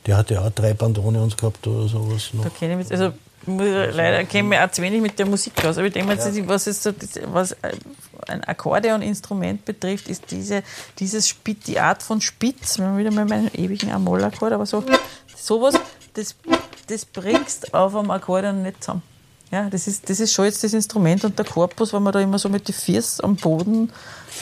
[0.07, 2.31] Der hatte auch drei Bandonions gehabt oder sowas.
[2.33, 2.45] Noch.
[2.45, 3.13] Da kenne ich mich, also
[3.47, 5.79] leider kenne ich mich auch zu wenig mit der Musik aus.
[5.79, 6.49] Aber ich denke mal, ja.
[6.49, 6.93] was, ist so,
[7.27, 7.57] was
[8.29, 10.63] ein Akkordeoninstrument betrifft, ist diese,
[10.99, 14.85] dieses Spitz, die Art von Spitz, wenn wieder mal meinen ewigen Amollakkord, aber so,
[15.37, 15.75] sowas,
[16.15, 16.37] das,
[16.89, 19.03] das bringst auf einem Akkordeon nicht zusammen.
[19.53, 22.21] Ja, das ist, das ist schon jetzt das Instrument und der Korpus, wenn man da
[22.21, 23.93] immer so mit den Füßen am Boden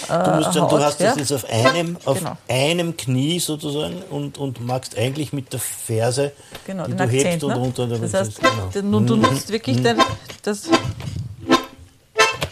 [0.09, 1.11] äh, du, musst dann, du hast ja?
[1.11, 2.37] das jetzt auf einem, auf genau.
[2.49, 6.33] einem Knie sozusagen und, und magst eigentlich mit der Ferse,
[6.67, 7.59] genau, die du Akzent, hebst und ne?
[7.59, 7.87] runter.
[7.87, 8.41] Das heißt,
[8.73, 9.01] genau.
[9.01, 9.85] du, nutzt wirklich mhm.
[9.85, 9.99] dein,
[10.43, 10.69] das,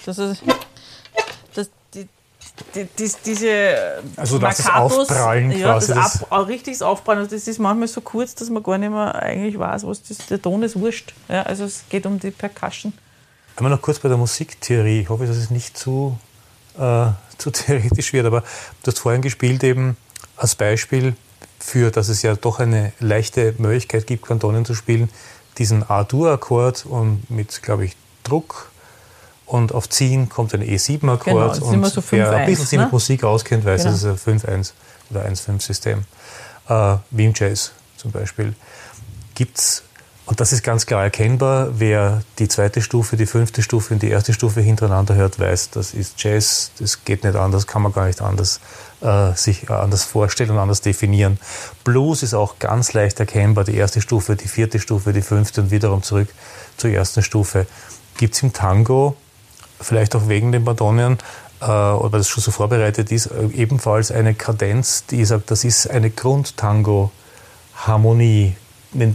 [0.05, 0.43] das, ist,
[2.75, 5.95] die, die, die, diese also das Aufprallen ja, quasi.
[5.95, 7.21] Das Ab, richtiges Aufprallen.
[7.21, 10.19] Also das ist manchmal so kurz, dass man gar nicht mehr eigentlich weiß, was das,
[10.27, 11.15] der Ton ist wurscht.
[11.29, 12.93] Ja, also es geht um die Percussion.
[13.57, 15.01] Wir noch kurz bei der Musiktheorie.
[15.01, 16.17] Ich hoffe, das ist nicht zu
[16.79, 17.07] äh,
[17.39, 18.27] zu theoretisch wird.
[18.27, 18.43] Aber
[18.83, 19.97] du hast vorhin gespielt eben
[20.37, 21.15] als Beispiel
[21.59, 25.09] für, dass es ja doch eine leichte Möglichkeit gibt, Kantonen zu spielen,
[25.59, 28.68] diesen A-Dur-Akkord und mit, glaube ich, Druck
[29.49, 31.61] und auf Ziehen kommt ein E7-Akkord.
[31.61, 32.85] Genau, und so wer ein bisschen sich ne?
[32.85, 33.93] mit Musik auskennt, weiß, genau.
[33.93, 34.73] das ist ein 5-1
[35.11, 36.05] oder 1-5-System.
[36.69, 38.55] Äh, wie im Jazz zum Beispiel.
[39.35, 39.83] Gibt es
[40.29, 41.71] und das ist ganz klar erkennbar.
[41.79, 45.95] Wer die zweite Stufe, die fünfte Stufe und die erste Stufe hintereinander hört, weiß, das
[45.95, 46.71] ist Jazz.
[46.79, 48.61] Das geht nicht anders, kann man gar nicht anders
[49.01, 51.39] äh, sich anders vorstellen und anders definieren.
[51.83, 53.65] Blues ist auch ganz leicht erkennbar.
[53.65, 56.29] Die erste Stufe, die vierte Stufe, die fünfte und wiederum zurück
[56.77, 57.67] zur ersten Stufe.
[58.19, 59.17] Gibt es im Tango,
[59.81, 61.19] vielleicht auch wegen den Madonnien,
[61.61, 65.89] äh, oder das schon so vorbereitet ist, äh, ebenfalls eine Kadenz, die sagt, das ist
[65.89, 68.57] eine Grundtango-Harmonie.
[68.93, 69.09] Die,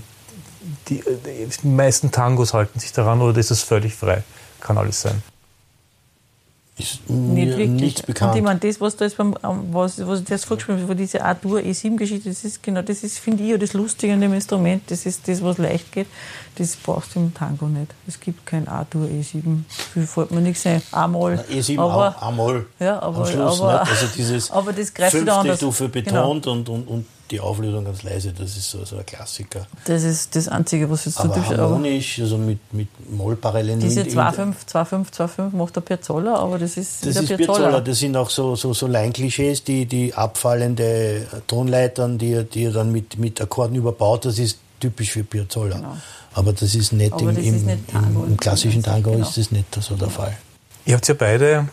[0.90, 4.24] die meisten Tangos halten sich daran oder ist das völlig frei?
[4.60, 5.24] Kann alles sein.
[6.76, 8.32] Ist mir nicht nichts bekannt.
[8.32, 9.36] Und ich meine, das, was da jetzt beim,
[9.72, 13.50] was, was jetzt vorgespielt habe, diese A-Dur E7-Geschichte, das ist genau, das ist, finde ich,
[13.52, 16.08] ja das Lustige an dem Instrument, das ist das, was leicht geht,
[16.56, 17.94] das brauchst du im Tango nicht.
[18.08, 19.60] Es gibt kein A-Dur E7.
[19.94, 20.82] Viel fällt mir nichts ein.
[20.92, 21.46] A-Moll.
[21.52, 23.62] E7 aber, A-Moll Ja, aber, am Schluss.
[23.62, 23.92] aber, nicht?
[23.92, 25.58] Also dieses aber das greift wieder fünfte anders.
[25.58, 26.34] Stufe Genau.
[26.34, 29.66] betont und, und, und die Auflösung ganz leise, das ist so, so ein Klassiker.
[29.86, 33.80] Das ist das Einzige, was jetzt so typisch aber harmonisch, also mit, mit Mollparallelen.
[33.80, 37.38] Diese in- in- 2,5, 2,5, 2,5 macht der Piazzolla, aber das ist Das wieder ist
[37.38, 37.82] Piazzolla.
[37.82, 42.72] Das sind auch so, so, so Line-Klischees, die, die abfallende Tonleitern, die, er- die er
[42.72, 44.26] dann mit, mit Akkorden überbaut.
[44.26, 45.78] Das ist typisch für Piazzolla.
[45.78, 45.98] Genau.
[46.36, 49.12] Aber das ist nicht, Aber im, das im, ist nicht Tango im, im klassischen Tango
[49.12, 49.28] genau.
[49.28, 50.38] ist das nicht so der Fall.
[50.86, 51.68] Ihr habt ja beide,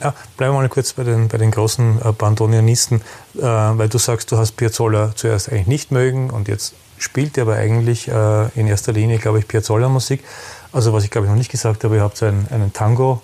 [0.00, 3.00] ja, bleiben wir mal kurz bei den, bei den großen äh, Bandonianisten,
[3.36, 7.42] äh, weil du sagst, du hast Piazzolla zuerst eigentlich nicht mögen und jetzt spielt ihr
[7.44, 10.24] aber eigentlich äh, in erster Linie, glaube ich, Piazzolla-Musik.
[10.72, 13.22] Also was ich glaube ich noch nicht gesagt habe, ihr habt so einen, einen Tango-Band,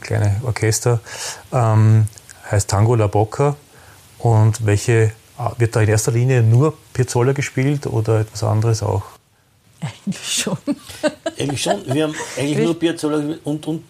[0.00, 1.00] kleine Orchester,
[1.52, 2.06] ähm,
[2.50, 3.56] heißt Tango La Bocca
[4.18, 9.15] und welche ah, wird da in erster Linie nur Piazzolla gespielt oder etwas anderes auch?
[9.80, 10.56] Eigentlich schon.
[11.38, 11.82] Eigentlich schon.
[11.86, 13.82] Wir haben eigentlich nur Piazzolla und, und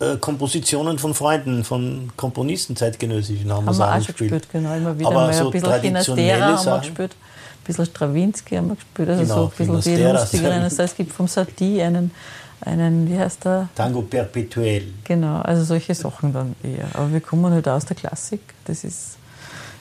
[0.00, 4.30] äh, Kompositionen von Freunden, von Komponisten zeitgenössischen haben, haben wir auch schon gespielt.
[4.30, 4.74] gespielt, genau.
[4.74, 8.56] Immer wieder Aber mal so ein bisschen traditionelle Kinastera haben wir gespielt, ein bisschen Stravinsky
[8.56, 10.62] haben wir gespielt, also Genau, so ein bisschen die lustigeren.
[10.62, 12.10] Also es gibt vom Satie einen,
[12.62, 13.68] einen, wie heißt der?
[13.74, 14.88] Tango perpetuell.
[15.04, 16.88] Genau, also solche Sachen dann eher.
[16.94, 18.40] Aber wir kommen halt aus der Klassik.
[18.64, 19.16] Das ist,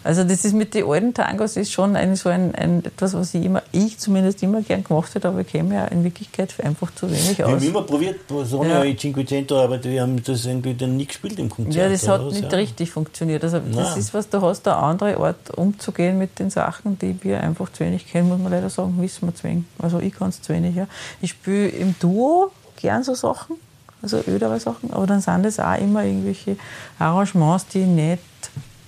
[0.04, 3.34] also das ist mit den alten Tangos ist schon ein, so ein, ein etwas, was
[3.34, 6.94] ich immer, ich zumindest immer gern gemacht hätte, aber ich kenne ja in Wirklichkeit einfach
[6.94, 7.54] zu wenig Wir aus.
[7.54, 8.98] haben immer probiert, Sonja Ja.
[8.98, 11.76] Cinquecento, aber wir haben das irgendwie dann nie gespielt im Konzert.
[11.76, 12.58] Ja, das hat nicht ja.
[12.58, 13.44] richtig funktioniert.
[13.44, 14.00] Also das Nein.
[14.00, 17.86] ist was, du hast eine andere Art umzugehen mit den Sachen, die wir einfach zu
[17.86, 19.64] wenig kennen, muss man leider sagen, wissen wir zu wenig.
[19.80, 20.88] Also ich kann es zu wenig, ja.
[21.22, 23.56] Ich spiele im Duo gern so Sachen,
[24.02, 26.58] also ödere Sachen, aber dann sind das auch immer irgendwelche
[27.00, 28.20] Arrangements, die nicht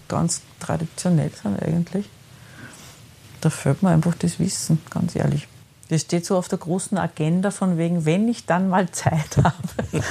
[0.08, 2.06] ganz traditionell sind eigentlich.
[3.42, 5.48] Da fehlt mir einfach das Wissen, ganz ehrlich.
[5.90, 9.56] Das steht so auf der großen Agenda von wegen, wenn ich dann mal Zeit habe,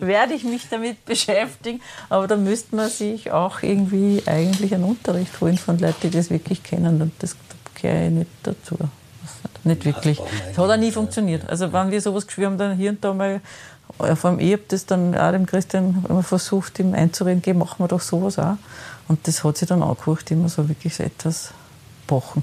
[0.00, 1.80] werde ich mich damit beschäftigen.
[2.08, 6.30] Aber da müsste man sich auch irgendwie eigentlich einen Unterricht holen von Leuten, die das
[6.30, 7.00] wirklich kennen.
[7.00, 8.76] Und das da gehöre ich nicht dazu.
[9.64, 10.18] Nicht wirklich.
[10.18, 11.48] Das hat auch nie funktioniert.
[11.48, 13.40] Also wenn wir sowas gespielt haben, dann hier und da mal,
[13.98, 17.76] vor allem ich habe das dann auch dem Christian immer versucht, ihm einzureden, geh, machen
[17.78, 18.56] wir doch sowas auch.
[19.08, 21.50] Und das hat sich dann angehört, immer so wirklich so etwas
[22.06, 22.42] bochen.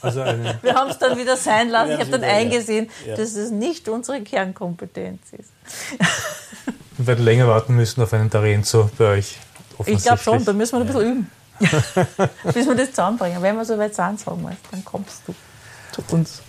[0.00, 1.92] Also eine, Wir haben es dann wieder sein lassen.
[1.92, 2.36] Ich habe dann wieder, ja.
[2.38, 3.16] eingesehen, Ja.
[3.16, 5.50] dass es nicht unsere Kernkompetenz ist.
[6.96, 9.38] wir werden länger warten müssen auf einen Tarenzo bei euch.
[9.86, 11.30] Ich glaube schon, da müssen wir ein bisschen üben.
[12.54, 13.42] Bis wir das zusammenbringen.
[13.42, 15.34] Wenn wir so weit sind, sagen wir, dann kommst du
[15.92, 16.42] zu uns.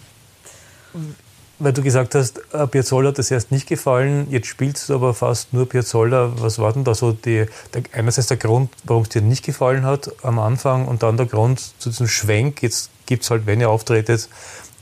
[1.58, 5.14] Weil du gesagt hast, äh, Piazzolla hat das erst nicht gefallen, jetzt spielst du aber
[5.14, 6.34] fast nur Piazzolla.
[6.38, 9.86] Was war denn da so die, der, einerseits der Grund, warum es dir nicht gefallen
[9.86, 13.62] hat am Anfang und dann der Grund zu diesem Schwenk, jetzt gibt es halt, wenn
[13.62, 14.28] ihr auftretet,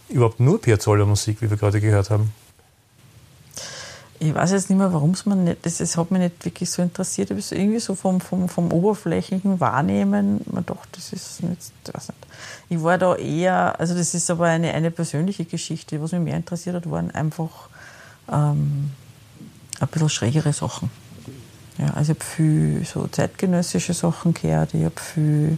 [0.10, 2.34] überhaupt nur Piazzolla-Musik, wie wir gerade gehört haben.
[4.20, 6.70] Ich weiß jetzt nicht mehr, warum es mir nicht, das, das hat mich nicht wirklich
[6.70, 7.30] so interessiert.
[7.30, 11.94] Habe es irgendwie so vom, vom, vom oberflächlichen Wahrnehmen, man dachte, das ist nicht, ich
[11.94, 12.28] weiß nicht.
[12.70, 16.02] Ich war da eher, also das ist aber eine, eine persönliche Geschichte.
[16.02, 17.70] Was mich mehr interessiert hat, waren einfach
[18.32, 18.92] ähm,
[19.80, 20.90] ein bisschen schrägere Sachen.
[21.78, 25.58] Ja, also ich habe viel so zeitgenössische Sachen gehört, ich habe viel,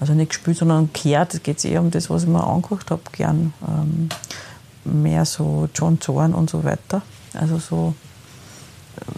[0.00, 3.02] also nicht gespielt, sondern gehört, es geht eher um das, was ich mir angeguckt habe,
[3.12, 3.52] gern.
[3.66, 4.08] Ähm,
[4.84, 7.02] mehr so John Zorn und so weiter.
[7.34, 7.94] Also so,
[9.00, 9.14] ähm,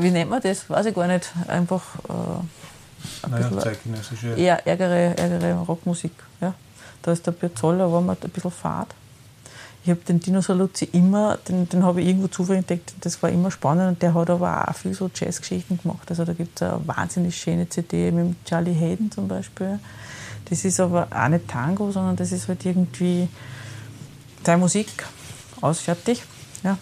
[0.00, 0.68] wie nennt man das?
[0.68, 1.32] Weiß ich gar nicht.
[1.48, 4.34] Einfach äh, ein bisschen zeitgenössische.
[4.34, 6.12] eher ärgere, ärgere Rockmusik.
[6.40, 6.54] Ja.
[7.02, 8.88] Da ist der Piazzolla, war mir ein bisschen fad.
[9.84, 13.30] Ich habe den Dino Saluzzi immer, den, den habe ich irgendwo zufällig entdeckt, das war
[13.30, 16.08] immer spannend und der hat aber auch viel so Jazzgeschichten gemacht.
[16.08, 19.80] Also da gibt es eine wahnsinnig schöne CD mit Charlie Hayden zum Beispiel.
[20.48, 23.28] Das ist aber auch nicht Tango, sondern das ist halt irgendwie
[24.44, 25.04] seine Musik,
[25.62, 26.22] aus, fertig.
[26.62, 26.78] Ja.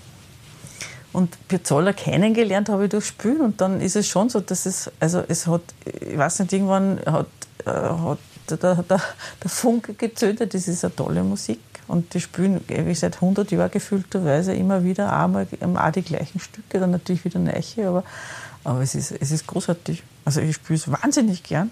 [1.13, 4.91] Und Piazzolla kennengelernt habe ich durch Spielen und dann ist es schon so, dass es,
[5.01, 7.27] also es hat, ich weiß nicht, irgendwann hat,
[7.65, 8.19] äh, hat
[8.49, 11.59] der, der, der Funke gezündet, das ist eine tolle Musik
[11.89, 16.79] und die spielen ewig seit 100 Jahren gefühlterweise immer wieder einmal auch die gleichen Stücke,
[16.79, 18.05] dann natürlich wieder Neiche, aber,
[18.63, 20.05] aber es, ist, es ist großartig.
[20.25, 21.71] Also ich spiele es wahnsinnig gern.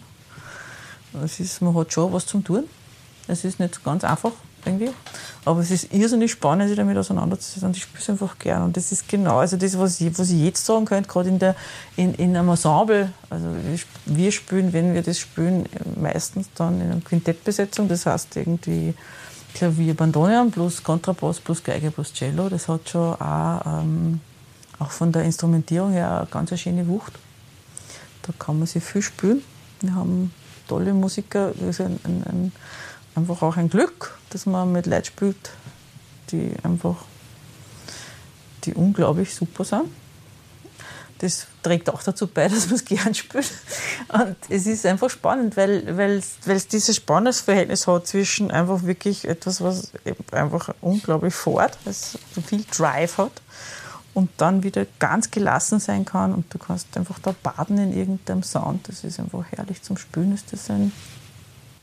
[1.24, 2.64] Es ist, man hat schon was zum tun.
[3.28, 4.32] Es ist nicht ganz einfach.
[4.68, 4.90] Irgendwie.
[5.44, 8.62] Aber es ist irrsinnig spannend, sich damit auseinanderzusetzen ich spiele es einfach gern.
[8.62, 11.38] Und das ist genau also das, was ich, was ich jetzt sagen könnte, gerade in,
[11.38, 11.56] der,
[11.96, 13.12] in, in einem Ensemble.
[13.30, 13.46] Also
[14.06, 15.66] wir spielen, wenn wir das spielen,
[16.00, 17.88] meistens dann in einer Quintettbesetzung.
[17.88, 18.94] Das heißt irgendwie
[19.54, 22.48] Klavier, Bandonion plus Kontrabass plus Geige plus Cello.
[22.48, 24.20] Das hat schon auch, ähm,
[24.78, 27.12] auch von der Instrumentierung her eine ganz schöne Wucht.
[28.22, 29.42] Da kann man sich viel spielen.
[29.80, 30.32] Wir haben
[30.68, 31.52] tolle Musiker.
[31.68, 32.52] Ist ein, ein, ein,
[33.18, 35.50] einfach auch ein Glück, dass man mit Leuten spielt,
[36.30, 36.96] die einfach
[38.64, 39.84] die unglaublich super sind.
[41.18, 43.50] Das trägt auch dazu bei, dass man es gern spielt.
[44.08, 49.26] Und es ist einfach spannend, weil, weil, weil es dieses Spannungsverhältnis hat zwischen einfach wirklich
[49.26, 49.92] etwas, was
[50.30, 53.42] einfach unglaublich fort, was viel Drive hat
[54.14, 58.42] und dann wieder ganz gelassen sein kann und du kannst einfach da baden in irgendeinem
[58.42, 58.88] Sound.
[58.88, 60.34] Das ist einfach herrlich zum Spülen.
[60.34, 60.92] Ist das ein,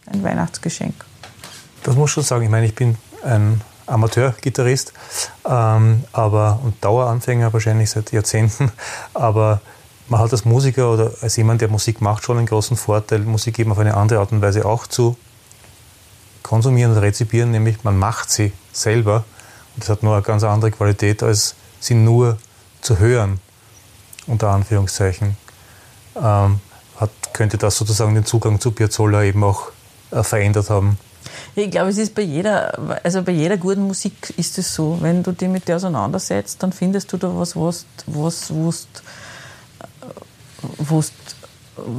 [0.07, 0.93] ein Weihnachtsgeschenk.
[1.83, 2.43] Das muss ich schon sagen.
[2.43, 4.93] Ich meine, ich bin ein Amateur-Gitarrist,
[5.47, 8.71] ähm, aber und Daueranfänger wahrscheinlich seit Jahrzehnten.
[9.13, 9.61] Aber
[10.07, 13.59] man hat als Musiker oder als jemand, der Musik macht, schon einen großen Vorteil, Musik
[13.59, 15.17] eben auf eine andere Art und Weise auch zu
[16.43, 19.23] konsumieren oder rezipieren, nämlich man macht sie selber.
[19.75, 22.37] Und das hat nur eine ganz andere Qualität als sie nur
[22.81, 23.39] zu hören,
[24.27, 25.37] unter Anführungszeichen,
[26.15, 26.59] ähm,
[26.99, 29.71] hat, könnte das sozusagen den Zugang zu Piazzolla eben auch
[30.23, 30.97] verändert haben.
[31.55, 34.97] Ich glaube, es ist bei jeder, also bei jeder guten Musik ist es so.
[35.01, 38.87] Wenn du dich mit der auseinandersetzt, dann findest du da was, was, was, was,
[40.77, 41.11] was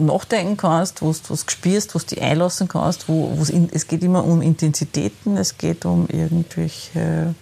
[0.00, 3.08] nachdenken kannst, wo du was spürst, was du einlassen kannst.
[3.08, 3.36] Wo,
[3.72, 7.34] es geht immer um Intensitäten, es geht um irgendwelche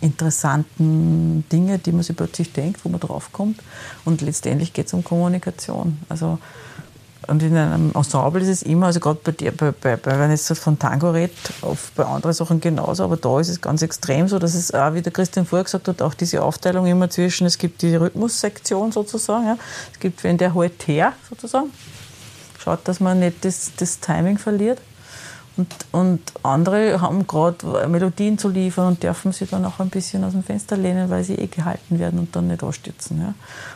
[0.00, 3.60] interessanten Dinge, die man sich plötzlich denkt, wo man draufkommt.
[4.04, 5.98] Und letztendlich geht es um Kommunikation.
[6.08, 6.38] Also,
[7.28, 10.30] und in einem Ensemble ist es immer, also gerade bei dir, bei, bei, bei, wenn
[10.30, 11.36] jetzt von Tango redet,
[11.94, 15.02] bei anderen Sachen genauso, aber da ist es ganz extrem so, dass es auch, wie
[15.02, 19.46] der Christian vorher gesagt hat, auch diese Aufteilung immer zwischen, es gibt die Rhythmussektion sozusagen,
[19.46, 19.56] ja,
[19.92, 21.70] es gibt wenn der halt her sozusagen,
[22.58, 24.78] schaut, dass man nicht das, das Timing verliert.
[25.56, 30.24] Und, und andere haben gerade Melodien zu liefern und dürfen sie dann auch ein bisschen
[30.24, 33.20] aus dem Fenster lehnen, weil sie eh gehalten werden und dann nicht anstürzen.
[33.20, 33.34] Ja.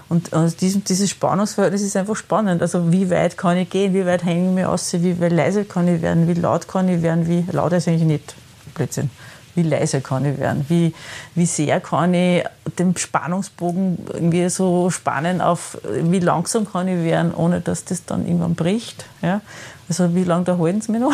[0.08, 2.62] Und also diesem, dieses Spannungsverhältnis ist einfach spannend.
[2.62, 5.86] Also wie weit kann ich gehen, wie weit hänge ich mir aus, wie leise kann
[5.94, 8.34] ich werden, wie laut kann ich werden, wie laut ist eigentlich nicht
[8.74, 9.10] Blödsinn.
[9.54, 10.64] Wie leise kann ich werden?
[10.68, 10.94] Wie,
[11.34, 12.44] wie sehr kann ich
[12.78, 18.26] den Spannungsbogen irgendwie so spannen auf, wie langsam kann ich werden, ohne dass das dann
[18.26, 19.06] irgendwann bricht?
[19.22, 19.40] Ja?
[19.88, 21.12] Also wie lange da halten sie mich noch?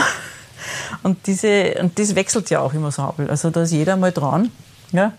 [1.02, 3.14] Und, diese, und das wechselt ja auch immer so.
[3.28, 4.50] Also da ist jeder mal dran.
[4.92, 5.12] Ja?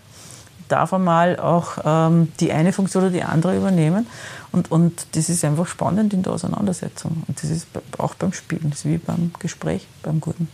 [0.68, 4.06] Darf einmal auch ähm, die eine Funktion oder die andere übernehmen.
[4.52, 7.24] Und, und das ist einfach spannend in der Auseinandersetzung.
[7.26, 7.66] Und das ist
[7.98, 10.48] auch beim Spielen, das ist wie beim Gespräch, beim Guten.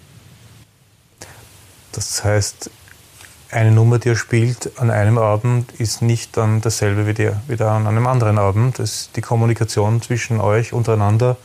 [1.93, 2.71] Das heißt,
[3.51, 7.57] eine Nummer, die er spielt an einem Abend, ist nicht dann dasselbe wie, der, wie
[7.57, 8.79] der an einem anderen Abend.
[8.79, 11.37] Das, die Kommunikation zwischen euch untereinander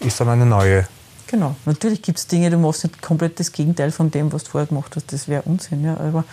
[0.00, 0.86] ist dann eine neue.
[1.32, 1.56] Genau.
[1.64, 4.66] Natürlich gibt es Dinge, du machst nicht komplett das Gegenteil von dem, was du vorher
[4.66, 5.10] gemacht hast.
[5.14, 5.82] Das wäre Unsinn.
[5.82, 5.96] Ja.
[5.96, 6.24] Aber,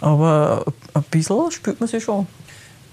[0.00, 2.26] aber ein bisschen spürt man sich schon.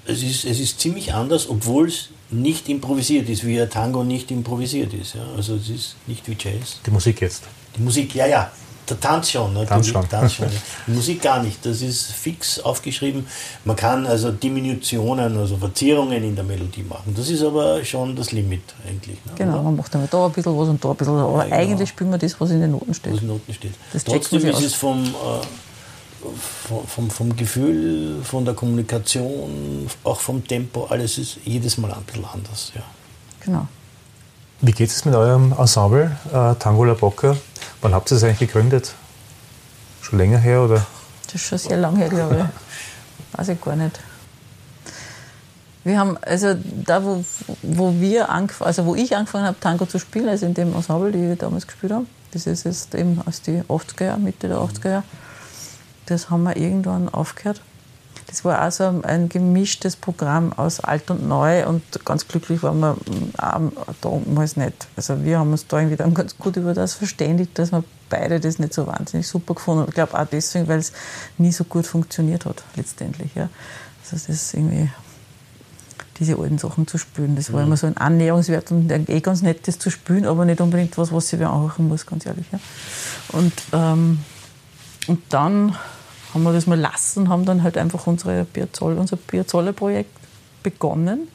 [0.06, 4.32] Es ist, es ist ziemlich anders, obwohl es nicht improvisiert ist, wie ein Tango nicht
[4.32, 5.16] improvisiert ist.
[5.16, 5.26] Ja.
[5.36, 6.80] Also es ist nicht wie Jazz.
[6.86, 7.44] Die Musik jetzt.
[7.76, 8.50] Die Musik, ja, ja.
[8.92, 9.66] Der Tanz schon, ne?
[9.66, 10.10] Tanz schon.
[10.10, 10.48] Tanz schon.
[10.86, 11.66] Die Musik gar nicht.
[11.66, 13.26] Das ist fix aufgeschrieben.
[13.64, 17.14] Man kann also Diminutionen, also Verzierungen in der Melodie machen.
[17.16, 19.18] Das ist aber schon das Limit eigentlich.
[19.26, 19.32] Ne?
[19.38, 19.64] Genau, Oder?
[19.64, 21.24] man macht dann da ein bisschen was und da ein bisschen was.
[21.24, 21.56] Aber ja, genau.
[21.56, 23.14] eigentlich spielt man das, was in den Noten steht.
[23.14, 23.74] Was in den Noten steht.
[23.94, 25.08] Das Trotzdem ist es vom, äh,
[26.68, 32.04] vom, vom, vom, Gefühl, von der Kommunikation, auch vom Tempo, alles ist jedes Mal ein
[32.04, 32.74] bisschen anders.
[32.76, 32.82] Ja.
[33.40, 33.68] Genau.
[34.64, 37.36] Wie geht es mit eurem Ensemble, äh, Tango La Bocca?
[37.82, 38.94] Wann habt ihr es eigentlich gegründet?
[40.04, 40.86] Schon länger her oder?
[41.26, 43.38] Das ist schon sehr lange her, glaube ich.
[43.40, 44.00] Weiß ich gar nicht.
[45.84, 46.54] Wir haben, also
[46.86, 47.26] da, wo,
[47.64, 51.22] wo, wir also wo ich angefangen habe, Tango zu spielen, also in dem Ensemble, die
[51.22, 54.90] wir damals gespielt haben, das ist jetzt eben aus die 80er Jahre, Mitte der 80er
[54.90, 55.04] Jahre,
[56.06, 57.62] das haben wir irgendwann aufgehört.
[58.32, 62.96] Das war also ein gemischtes Programm aus alt und neu und ganz glücklich waren wir
[64.00, 64.88] damals nicht.
[64.96, 68.40] Also wir haben uns da irgendwie dann ganz gut über das verständigt, dass wir beide
[68.40, 69.90] das nicht so wahnsinnig super gefunden haben.
[69.90, 70.94] Ich glaube auch deswegen, weil es
[71.38, 73.36] nie so gut funktioniert hat letztendlich.
[73.36, 73.50] Ja.
[74.02, 74.90] Also das ist irgendwie
[76.18, 77.36] diese alten Sachen zu spülen.
[77.36, 77.68] Das war mhm.
[77.68, 81.12] immer so ein Annäherungswert und eh ganz nett, das zu spülen, aber nicht unbedingt was,
[81.12, 82.46] was sie wer anhören muss, ganz ehrlich.
[82.54, 82.60] Ja.
[83.34, 84.20] Und, ähm,
[85.08, 85.76] und dann
[86.34, 90.12] haben wir das mal lassen, haben dann halt einfach unsere Piazzolla, unser Piazzolla-Projekt
[90.64, 91.28] begonnen.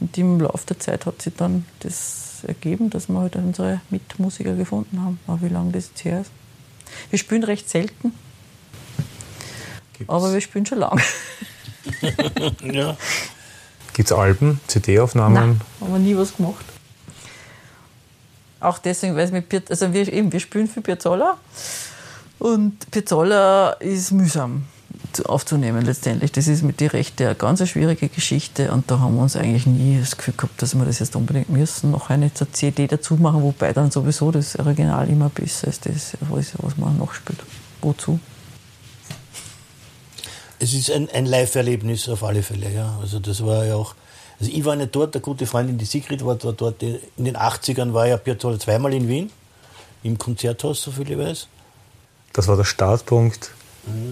[0.00, 4.54] Und im Laufe der Zeit hat sich dann das ergeben, dass wir halt unsere Mitmusiker
[4.54, 5.18] gefunden haben.
[5.26, 6.30] Aber wie lange das jetzt her ist?
[7.10, 8.12] Wir spielen recht selten.
[9.94, 11.02] Gibt's, aber wir spielen schon lange.
[12.62, 12.96] Ja.
[13.94, 15.60] gibt's Alben, CD-Aufnahmen?
[15.80, 16.64] Haben wir nie was gemacht.
[18.60, 21.38] Auch deswegen, weil es mit Piaz also wir, eben, wir spielen für Piazzolla
[22.38, 24.64] und Piazzolla ist mühsam
[25.12, 26.32] zu- aufzunehmen letztendlich.
[26.32, 29.66] Das ist mit die Rechte eine ganz schwierige Geschichte und da haben wir uns eigentlich
[29.66, 31.90] nie das Gefühl gehabt, dass wir das jetzt unbedingt müssen.
[31.90, 36.52] Noch eine CD dazu machen, wobei dann sowieso das Original immer besser ist, das, was
[36.58, 37.40] was man noch spielt.
[37.82, 38.18] Wozu?
[40.60, 42.98] Es ist ein, ein Live-Erlebnis auf alle Fälle, ja.
[43.00, 43.94] Also das war ja auch.
[44.40, 46.82] Also ich war nicht dort, eine gute Freundin, die Sigrid war dort, dort.
[46.82, 49.30] In den 80ern war ja Piazzolla zweimal in Wien,
[50.02, 51.48] im Konzerthaus, so viel ich weiß.
[52.38, 53.50] Das war der Startpunkt,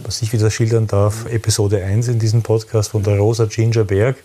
[0.03, 4.17] was ich wieder schildern darf, Episode 1 in diesem Podcast von der Rosa Ginger Berg,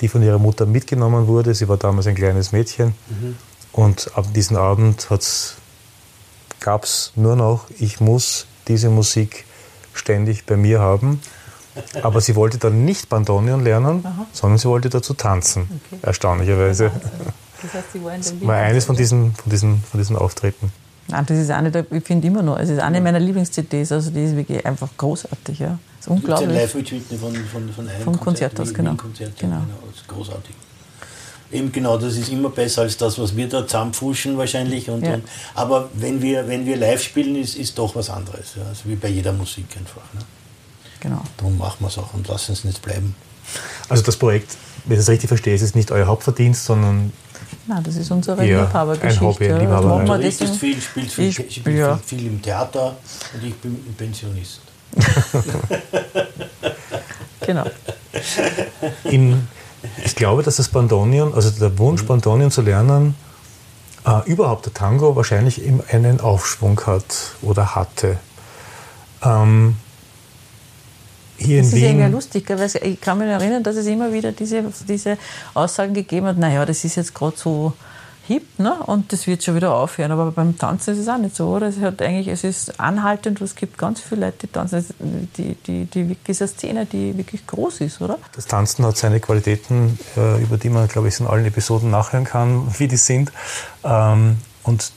[0.00, 1.54] die von ihrer Mutter mitgenommen wurde.
[1.54, 2.94] Sie war damals ein kleines Mädchen.
[3.72, 5.06] Und ab diesem Abend
[6.60, 9.44] gab es nur noch, ich muss diese Musik
[9.92, 11.20] ständig bei mir haben.
[12.00, 16.90] Aber sie wollte dann nicht Bandoneon lernen, sondern sie wollte dazu tanzen, erstaunlicherweise.
[17.60, 20.72] Das heißt, sie war in dem War eines von diesen, von diesen, von diesen Auftritten.
[21.08, 24.10] Nein, das ist eine der, ich finde immer noch, es ist eine meiner Lieblings-CDs, also
[24.10, 25.78] die ist wirklich einfach großartig, ja.
[26.00, 26.48] Das ist Gibt ein unglaublich.
[26.62, 28.90] Live-Mitschnitt von, von, von einem Vom Konzert, Konzerthaus, Wien- genau.
[28.90, 29.60] Wien-Konzert, ja, Genau.
[29.60, 29.78] genau.
[29.90, 30.54] Das ist großartig.
[31.52, 34.90] Eben genau, das ist immer besser als das, was wir da zusammenfuschen wahrscheinlich.
[34.90, 35.14] Und, Ja.
[35.14, 38.54] und, aber wenn wir, wenn wir live spielen, ist, ist doch was anderes.
[38.56, 38.64] Ja.
[38.68, 40.02] Also wie bei jeder Musik einfach.
[40.12, 40.20] Ne?
[40.98, 41.22] Genau.
[41.36, 43.14] Darum machen wir es auch und lassen es nicht bleiben.
[43.88, 47.12] Also das Projekt, wenn ich das richtig verstehe, ist es nicht euer Hauptverdienst, sondern
[47.68, 49.24] Nein, das ist unsere Ja, Liebhabergeschichte.
[49.24, 50.18] ein Hobby, ja.
[50.18, 51.96] Das viel, spielst viel, Ich- spielst ja.
[51.96, 52.96] viel, viel im Theater
[53.34, 54.60] und ich bin Pensionist.
[57.46, 57.64] Genau.
[59.04, 59.46] in,
[60.04, 63.14] ich glaube, dass das Bandonion, also der Wunsch, Bandonion zu lernen,
[64.04, 67.04] äh, überhaupt der Tango wahrscheinlich im- einen Aufschwung hat
[67.42, 68.16] oder hatte.
[69.22, 69.76] Ähm,
[71.38, 74.12] hier Das in ist irgendwie Wien, lustig, weil ich kann mich erinnern, dass es immer
[74.12, 75.18] wieder diese, diese
[75.54, 77.72] Aussagen gegeben hat, naja, das ist jetzt gerade so
[78.28, 78.74] hip ne?
[78.86, 80.10] und das wird schon wieder aufhören.
[80.10, 81.68] Aber beim Tanzen ist es auch nicht so, oder?
[81.68, 84.78] Es, hat eigentlich, es ist anhaltend und es gibt ganz viele Leute, die tanzen.
[84.80, 84.94] Es-
[85.36, 88.18] Die, die, die, wirklich diese Szene, die wirklich groß ist, oder?
[88.34, 92.24] das Tanzen hat seine Qualitäten, äh, über die man, glaube ich, in allen Episoden nachhören
[92.24, 93.30] kann, wie die sind.
[93.84, 94.90] Ähm, und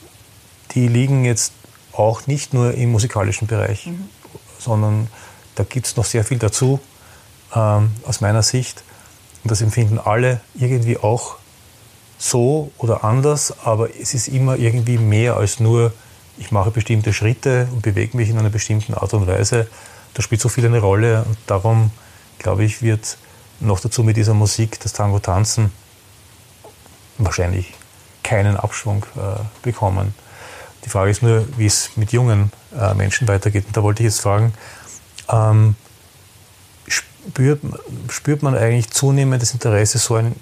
[0.72, 1.52] die liegen jetzt
[1.92, 3.88] auch nicht nur im musikalischen Bereich,
[4.58, 5.06] sondern
[5.60, 6.80] da gibt es noch sehr viel dazu,
[7.54, 8.82] ähm, aus meiner Sicht.
[9.42, 11.36] Und das empfinden alle irgendwie auch
[12.18, 15.92] so oder anders, aber es ist immer irgendwie mehr als nur,
[16.38, 19.68] ich mache bestimmte Schritte und bewege mich in einer bestimmten Art und Weise.
[20.14, 21.90] Da spielt so viel eine Rolle und darum,
[22.38, 23.18] glaube ich, wird
[23.60, 25.72] noch dazu mit dieser Musik, das Tango tanzen,
[27.18, 27.74] wahrscheinlich
[28.22, 30.14] keinen Abschwung äh, bekommen.
[30.86, 33.66] Die Frage ist nur, wie es mit jungen äh, Menschen weitergeht.
[33.66, 34.54] Und da wollte ich jetzt fragen,
[35.32, 35.74] ähm,
[36.86, 37.60] spürt,
[38.08, 40.34] spürt man eigentlich zunehmendes Interesse, so ein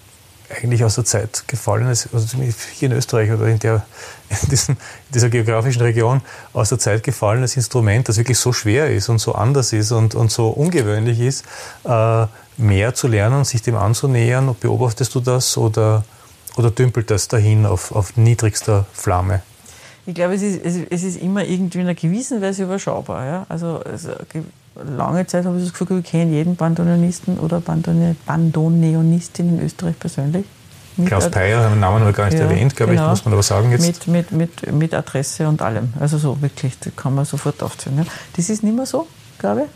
[0.63, 2.39] eigentlich aus der Zeit gefallenes, also
[2.73, 3.85] hier in Österreich oder in, der,
[4.31, 6.23] in, diesem, in dieser geografischen Region,
[6.55, 10.15] aus der Zeit gefallenes Instrument, das wirklich so schwer ist und so anders ist und,
[10.15, 11.45] und so ungewöhnlich ist,
[11.85, 12.27] äh,
[12.57, 14.57] mehr zu lernen, sich dem anzunähern?
[14.59, 16.05] Beobachtest du das oder,
[16.57, 19.43] oder dümpelt das dahin auf, auf niedrigster Flamme?
[20.07, 23.27] Ich glaube, es ist, es ist- immer irgendwie in einer gewissen Weise überschaubar.
[23.27, 23.47] Ja?
[23.51, 24.13] Also, also
[24.85, 29.99] lange Zeit habe ich das Gefühl, ich kenne jeden Bandonionisten oder Bandone- Bandoneonistin in Österreich
[29.99, 30.45] persönlich.
[30.97, 33.05] Mit Klaus Peyer, haben den Namen noch gar nicht Ja, erwähnt, glaube genau.
[33.05, 33.87] ich, muss man aber sagen jetzt.
[33.87, 35.93] Mit, mit, mit, mit Adresse und allem.
[36.01, 37.99] Also so wirklich, das kann man sofort aufzählen.
[37.99, 38.05] Ja.
[38.35, 39.07] Das ist nicht mehr so,
[39.39, 39.69] glaube ich.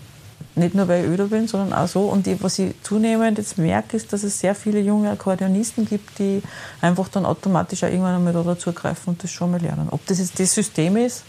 [0.55, 2.03] Nicht nur, weil ich öder bin, sondern auch so.
[2.03, 6.19] Und die, was ich zunehmend jetzt merke, ist, dass es sehr viele junge Akkordeonisten gibt,
[6.19, 6.43] die
[6.81, 9.89] einfach dann automatisch auch irgendwann einmal da dazugreifen und das schon mal lernen.
[9.91, 11.23] Ob das jetzt das System ist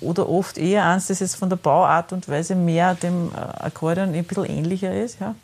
[0.00, 4.14] oder oft eher eins, das jetzt von der Bauart und Weise mehr dem äh, Akkordeon
[4.14, 5.34] ein bisschen ähnlicher ist, ja.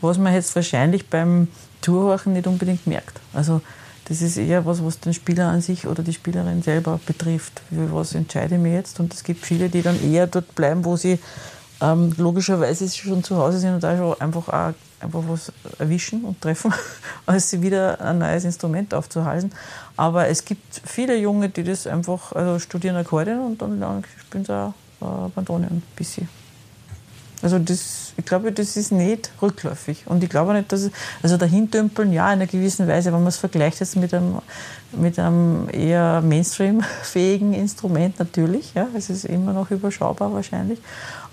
[0.00, 1.48] was man jetzt wahrscheinlich beim
[1.80, 3.20] Tourhorchen nicht unbedingt merkt.
[3.32, 3.60] Also
[4.06, 7.62] das ist eher was, was den Spieler an sich oder die Spielerin selber betrifft.
[7.68, 9.00] Für was entscheide ich mich jetzt?
[9.00, 11.18] Und es gibt viele, die dann eher dort bleiben, wo sie
[11.82, 16.40] ähm, logischerweise schon zu Hause sind und da schon einfach auch einfach was erwischen und
[16.40, 16.72] treffen,
[17.26, 19.52] als sie wieder ein neues Instrument aufzuhalten.
[19.96, 24.54] Aber es gibt viele Junge, die das einfach also studieren Akkordeon und dann spielen sie
[24.54, 26.28] auch äh, Bandonion ein bisschen.
[27.42, 30.04] Also das, ich glaube, das ist nicht rückläufig.
[30.06, 33.18] Und ich glaube nicht, dass es, also dahin dümpeln, ja, in einer gewissen Weise, wenn
[33.20, 34.38] man es vergleicht jetzt mit einem,
[34.92, 40.78] mit einem eher Mainstream-fähigen Instrument natürlich, ja, es ist immer noch überschaubar wahrscheinlich.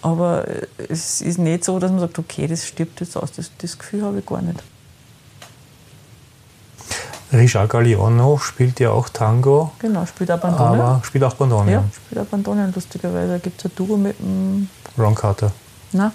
[0.01, 3.32] Aber äh, es ist nicht so, dass man sagt, okay, das stirbt jetzt aus.
[3.34, 4.60] Das, das Gefühl habe ich gar nicht.
[7.32, 10.80] Richard Galliano spielt ja auch Tango, Genau, spielt auch Bandonion.
[10.82, 11.70] aber spielt auch Bandoneon.
[11.70, 13.34] ja, spielt auch Bandonion, lustigerweise.
[13.34, 15.51] Da gibt es ein Duo mit dem Ron Carter.
[15.91, 16.11] Na?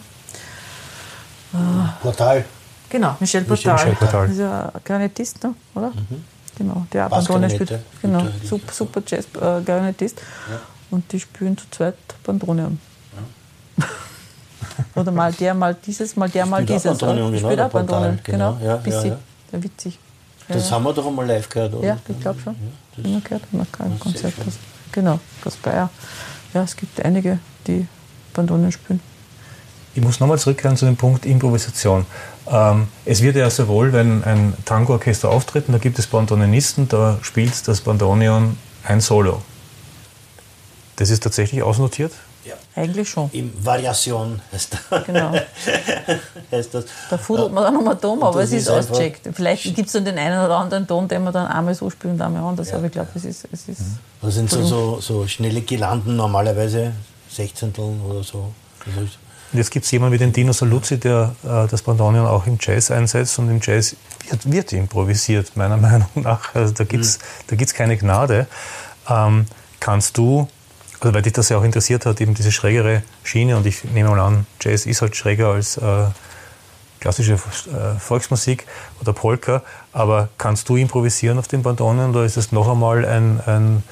[2.02, 2.44] Portal.
[2.88, 3.74] Genau, Michel Portal.
[3.74, 4.32] Michel Portal.
[4.32, 5.54] Ja ein Klarinettist, ne?
[5.74, 5.92] oder?
[6.56, 7.78] Genau, der Bandone spielt.
[8.00, 10.20] Genau, super, super Jazz-Klarinettist.
[10.90, 12.78] Und die spielen zu zweit Bandonium.
[14.94, 16.84] oder mal der, mal dieses, mal der, mal dieses.
[16.84, 17.36] Bandonium, oder?
[17.38, 18.52] genau, Spielt auch Portal, genau.
[18.54, 18.64] genau.
[18.66, 19.10] Ja, Bisschen.
[19.10, 19.18] ja,
[19.52, 19.62] ja.
[19.64, 19.98] Witzig.
[20.48, 20.76] Ja, Das ja.
[20.76, 21.86] haben wir doch einmal live gehört, oder?
[21.86, 22.54] Ja, ich glaube schon.
[22.96, 24.34] das- Immer gehört, haben wir kein Konzert.
[24.92, 25.90] Genau, Gaspar.
[26.52, 27.86] Ja, es gibt einige, die
[28.32, 29.00] Bandonien spielen.
[29.94, 32.04] Ich muss nochmal zurückkehren zu dem Punkt Improvisation.
[32.50, 37.18] Ähm, es wird ja sowohl, wenn ein Tango-Orchester auftritt, und da gibt es Bandonionisten, da
[37.22, 39.40] spielt das Bandonion ein Solo.
[40.96, 42.12] Das ist tatsächlich ausnotiert?
[42.44, 42.54] Ja.
[42.76, 43.30] Eigentlich schon.
[43.32, 44.76] Im Variation heißt,
[45.06, 45.32] Genau.
[46.52, 46.84] heißt das.
[47.08, 49.28] Da fudelt man dann nochmal dumm, aber das es ist ist ausgecheckt.
[49.32, 52.14] Vielleicht gibt es dann den einen oder anderen Ton, den man dann einmal so spielt
[52.14, 53.46] und einmal anders, aber ich glaube, es ist.
[53.50, 53.80] Es ist
[54.20, 56.92] Das sind so, so, so schnelle Girlanden normalerweise,
[57.30, 58.52] Sechzehnteln oder so.
[59.52, 62.58] Und jetzt gibt es jemanden wie den Dino Saluzzi, der äh, das Bandonion auch im
[62.60, 63.96] Jazz einsetzt und im Jazz
[64.28, 66.54] wird, wird improvisiert, meiner Meinung nach.
[66.54, 68.46] Also da gibt es da gibt's keine Gnade.
[69.08, 69.46] Ähm,
[69.80, 70.48] kannst du,
[71.00, 74.10] also weil dich das ja auch interessiert hat, eben diese schrägere Schiene und ich nehme
[74.10, 76.06] mal an, Jazz ist halt schräger als äh,
[77.04, 78.66] klassische äh, Volksmusik
[79.02, 83.42] oder Polka, aber kannst du improvisieren auf dem Bandonion oder ist es noch einmal ein,
[83.44, 83.82] ein,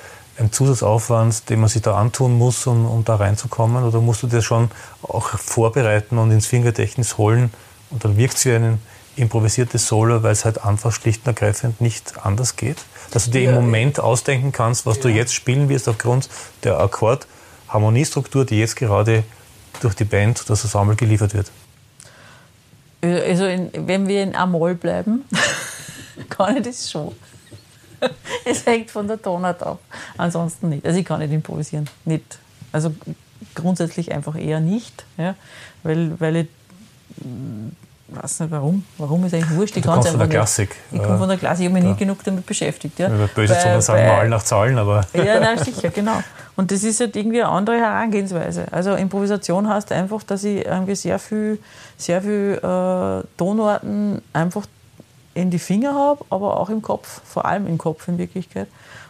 [0.42, 3.84] ein Zusatzaufwand, den man sich da antun muss, um, um da reinzukommen?
[3.84, 4.70] Oder musst du das schon
[5.02, 7.50] auch vorbereiten und ins Fingergedächtnis holen
[7.90, 8.78] und dann wirkt es wie ein
[9.16, 12.78] improvisiertes Solo, weil es halt einfach schlicht und ergreifend nicht anders geht?
[13.10, 16.28] Dass du dir im Moment ausdenken kannst, was du jetzt spielen wirst aufgrund
[16.64, 19.24] der Akkord-Harmoniestruktur, die jetzt gerade
[19.80, 21.50] durch die Band, das Ensemble geliefert wird.
[23.02, 25.24] Also, in, wenn wir in Amol bleiben,
[26.28, 27.12] kann ich das schon.
[28.44, 29.78] Es hängt von der Tonart ab.
[30.18, 30.84] Ansonsten nicht.
[30.86, 31.88] Also, ich kann nicht improvisieren.
[32.04, 32.38] Nicht.
[32.72, 32.94] Also,
[33.54, 35.04] grundsätzlich einfach eher nicht.
[35.16, 35.34] Ja?
[35.82, 36.48] Weil, weil ich
[37.24, 37.68] mm,
[38.08, 38.84] weiß nicht warum.
[38.98, 39.76] Warum ist eigentlich wurscht.
[39.76, 40.34] Ich kommst von der nicht.
[40.36, 40.76] Klassik.
[40.90, 41.66] Ich komme von der Klassik.
[41.66, 42.98] Ich habe mich nie genug damit beschäftigt.
[42.98, 43.08] Ja?
[43.08, 46.22] Ja, Böse Zungen sagen bei- mal nach Zahlen, aber Ja, nein, sicher, genau.
[46.56, 48.66] Und das ist halt irgendwie eine andere Herangehensweise.
[48.70, 51.58] Also Improvisation heißt einfach, dass ich irgendwie sehr viel,
[51.96, 54.66] sehr viel äh, Tonarten einfach
[55.34, 58.68] in die Finger habe, aber auch im Kopf, vor allem im Kopf in Wirklichkeit.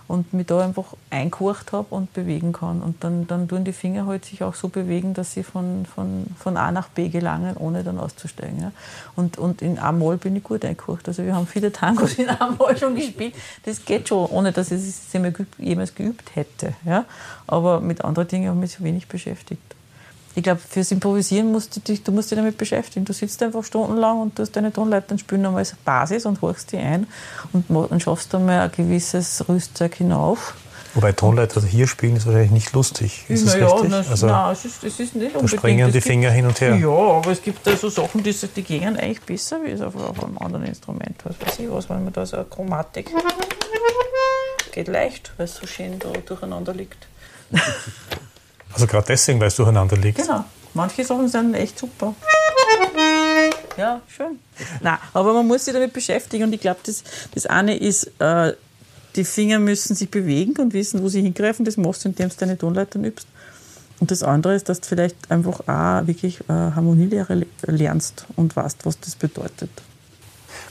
[0.09, 2.83] Und mich da einfach eingekocht habe und bewegen kann.
[2.83, 6.27] Und dann, dann tun die Finger halt sich auch so bewegen, dass sie von, von,
[6.39, 8.61] von A nach B gelangen, ohne dann auszusteigen.
[8.61, 8.73] Ja.
[9.17, 11.09] Und, und in A-Moll bin ich gut eingekocht.
[11.09, 13.35] Also wir haben viele Tangos in A-Moll schon gespielt.
[13.65, 15.13] Das geht schon, ohne dass ich es
[15.57, 16.75] jemals geübt hätte.
[16.85, 17.07] Ja.
[17.47, 19.63] Aber mit anderen Dingen habe ich mich so wenig beschäftigt.
[20.35, 23.05] Ich glaube, fürs Improvisieren musst du dich, du musst dich damit beschäftigen.
[23.05, 26.79] Du sitzt einfach stundenlang und tust deine Tonleitern spielen einmal als Basis und horchst die
[26.79, 27.07] ein
[27.53, 30.55] und dann schaffst du mal ein gewisses Rüstzeug hinauf.
[30.95, 33.25] wobei Tonleiter hier spielen ist wahrscheinlich nicht lustig.
[33.29, 33.91] Ist das Na ja, richtig?
[33.91, 35.59] das, also, nein, es ist, es ist nicht da unbedingt.
[35.61, 36.77] springen Es die gibt- Finger hin und her.
[36.77, 39.95] Ja, aber es gibt da so Sachen, die, die gehen eigentlich besser wie es auf,
[39.97, 41.17] auf einem anderen Instrument.
[41.25, 43.11] Was weiß ich was, wenn man da so eine Chromatik.
[44.73, 47.07] Geht leicht, weil es so schön da durcheinander liegt.
[48.73, 50.19] Also gerade deswegen, weil es durcheinander liegt.
[50.19, 50.45] Genau.
[50.75, 52.15] Manche Sachen sind echt super.
[53.77, 54.39] Ja, schön.
[54.81, 57.03] Nein, aber man muss sich damit beschäftigen und ich glaube, das,
[57.35, 58.55] das eine ist, äh,
[59.17, 61.65] die Finger müssen sich bewegen und wissen, wo sie hingreifen.
[61.65, 63.27] Das machst du, indem du deine Tonleitern übst.
[64.01, 68.57] Und das andere ist, dass du vielleicht einfach auch wirklich äh, Harmonielehre le- lernst und
[68.57, 69.71] weißt, was das bedeutet.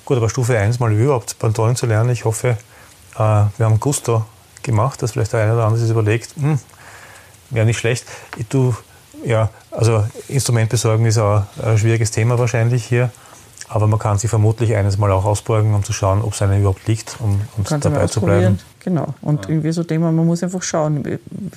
[0.06, 2.58] Gut, aber Stufe 1 mal überhaupt Bandonion zu lernen, ich hoffe,
[3.16, 4.26] äh, wir haben Gusto
[4.64, 6.60] gemacht, dass vielleicht der eine oder andere sich überlegt, hm,
[7.52, 8.06] wäre nicht schlecht.
[8.50, 8.76] Du,
[9.24, 13.12] ja, also Instrument besorgen ist auch ein schwieriges Thema wahrscheinlich hier,
[13.70, 16.60] aber man kann sich vermutlich eines Mal auch ausborgen, um zu schauen, ob es einem
[16.60, 18.60] überhaupt liegt, um, um dabei zu bleiben.
[18.84, 19.14] Genau.
[19.22, 21.04] Und irgendwie so Thema, man muss einfach schauen.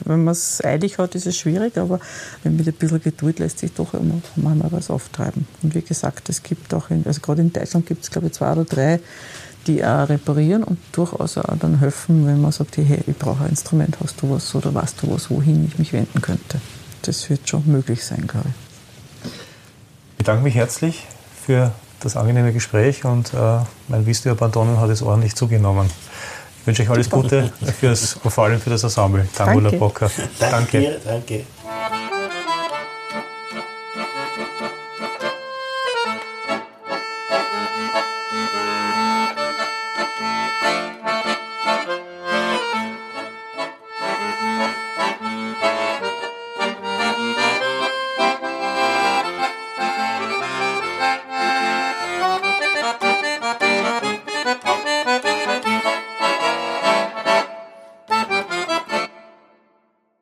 [0.04, 1.98] Wenn man es eilig hat, ist es schwierig, aber
[2.42, 5.46] mit ein bisschen Geduld lässt sich doch immer manchmal was auftreiben.
[5.62, 8.34] Und wie gesagt, es gibt auch, in, also gerade in Deutschland gibt es glaube ich
[8.34, 9.00] zwei oder drei,
[9.66, 13.50] die auch reparieren und durchaus auch dann helfen, wenn man sagt, hey, ich brauche ein
[13.50, 16.60] Instrument, hast du was oder weißt du was, wohin ich mich wenden könnte.
[17.02, 19.30] Das wird schon möglich sein, glaube ich.
[20.12, 21.06] Ich bedanke mich herzlich
[21.44, 23.58] für das angenehme Gespräch und äh,
[23.88, 25.90] mein Wissen über Bandonion hat es ordentlich zugenommen.
[26.60, 29.26] Ich wünsche euch alles Gute fürs, und vor allem für das Ensemble.
[29.34, 29.78] Tango La Danke.
[29.78, 30.10] Bocca.
[30.38, 31.00] Danke.
[31.04, 31.44] danke.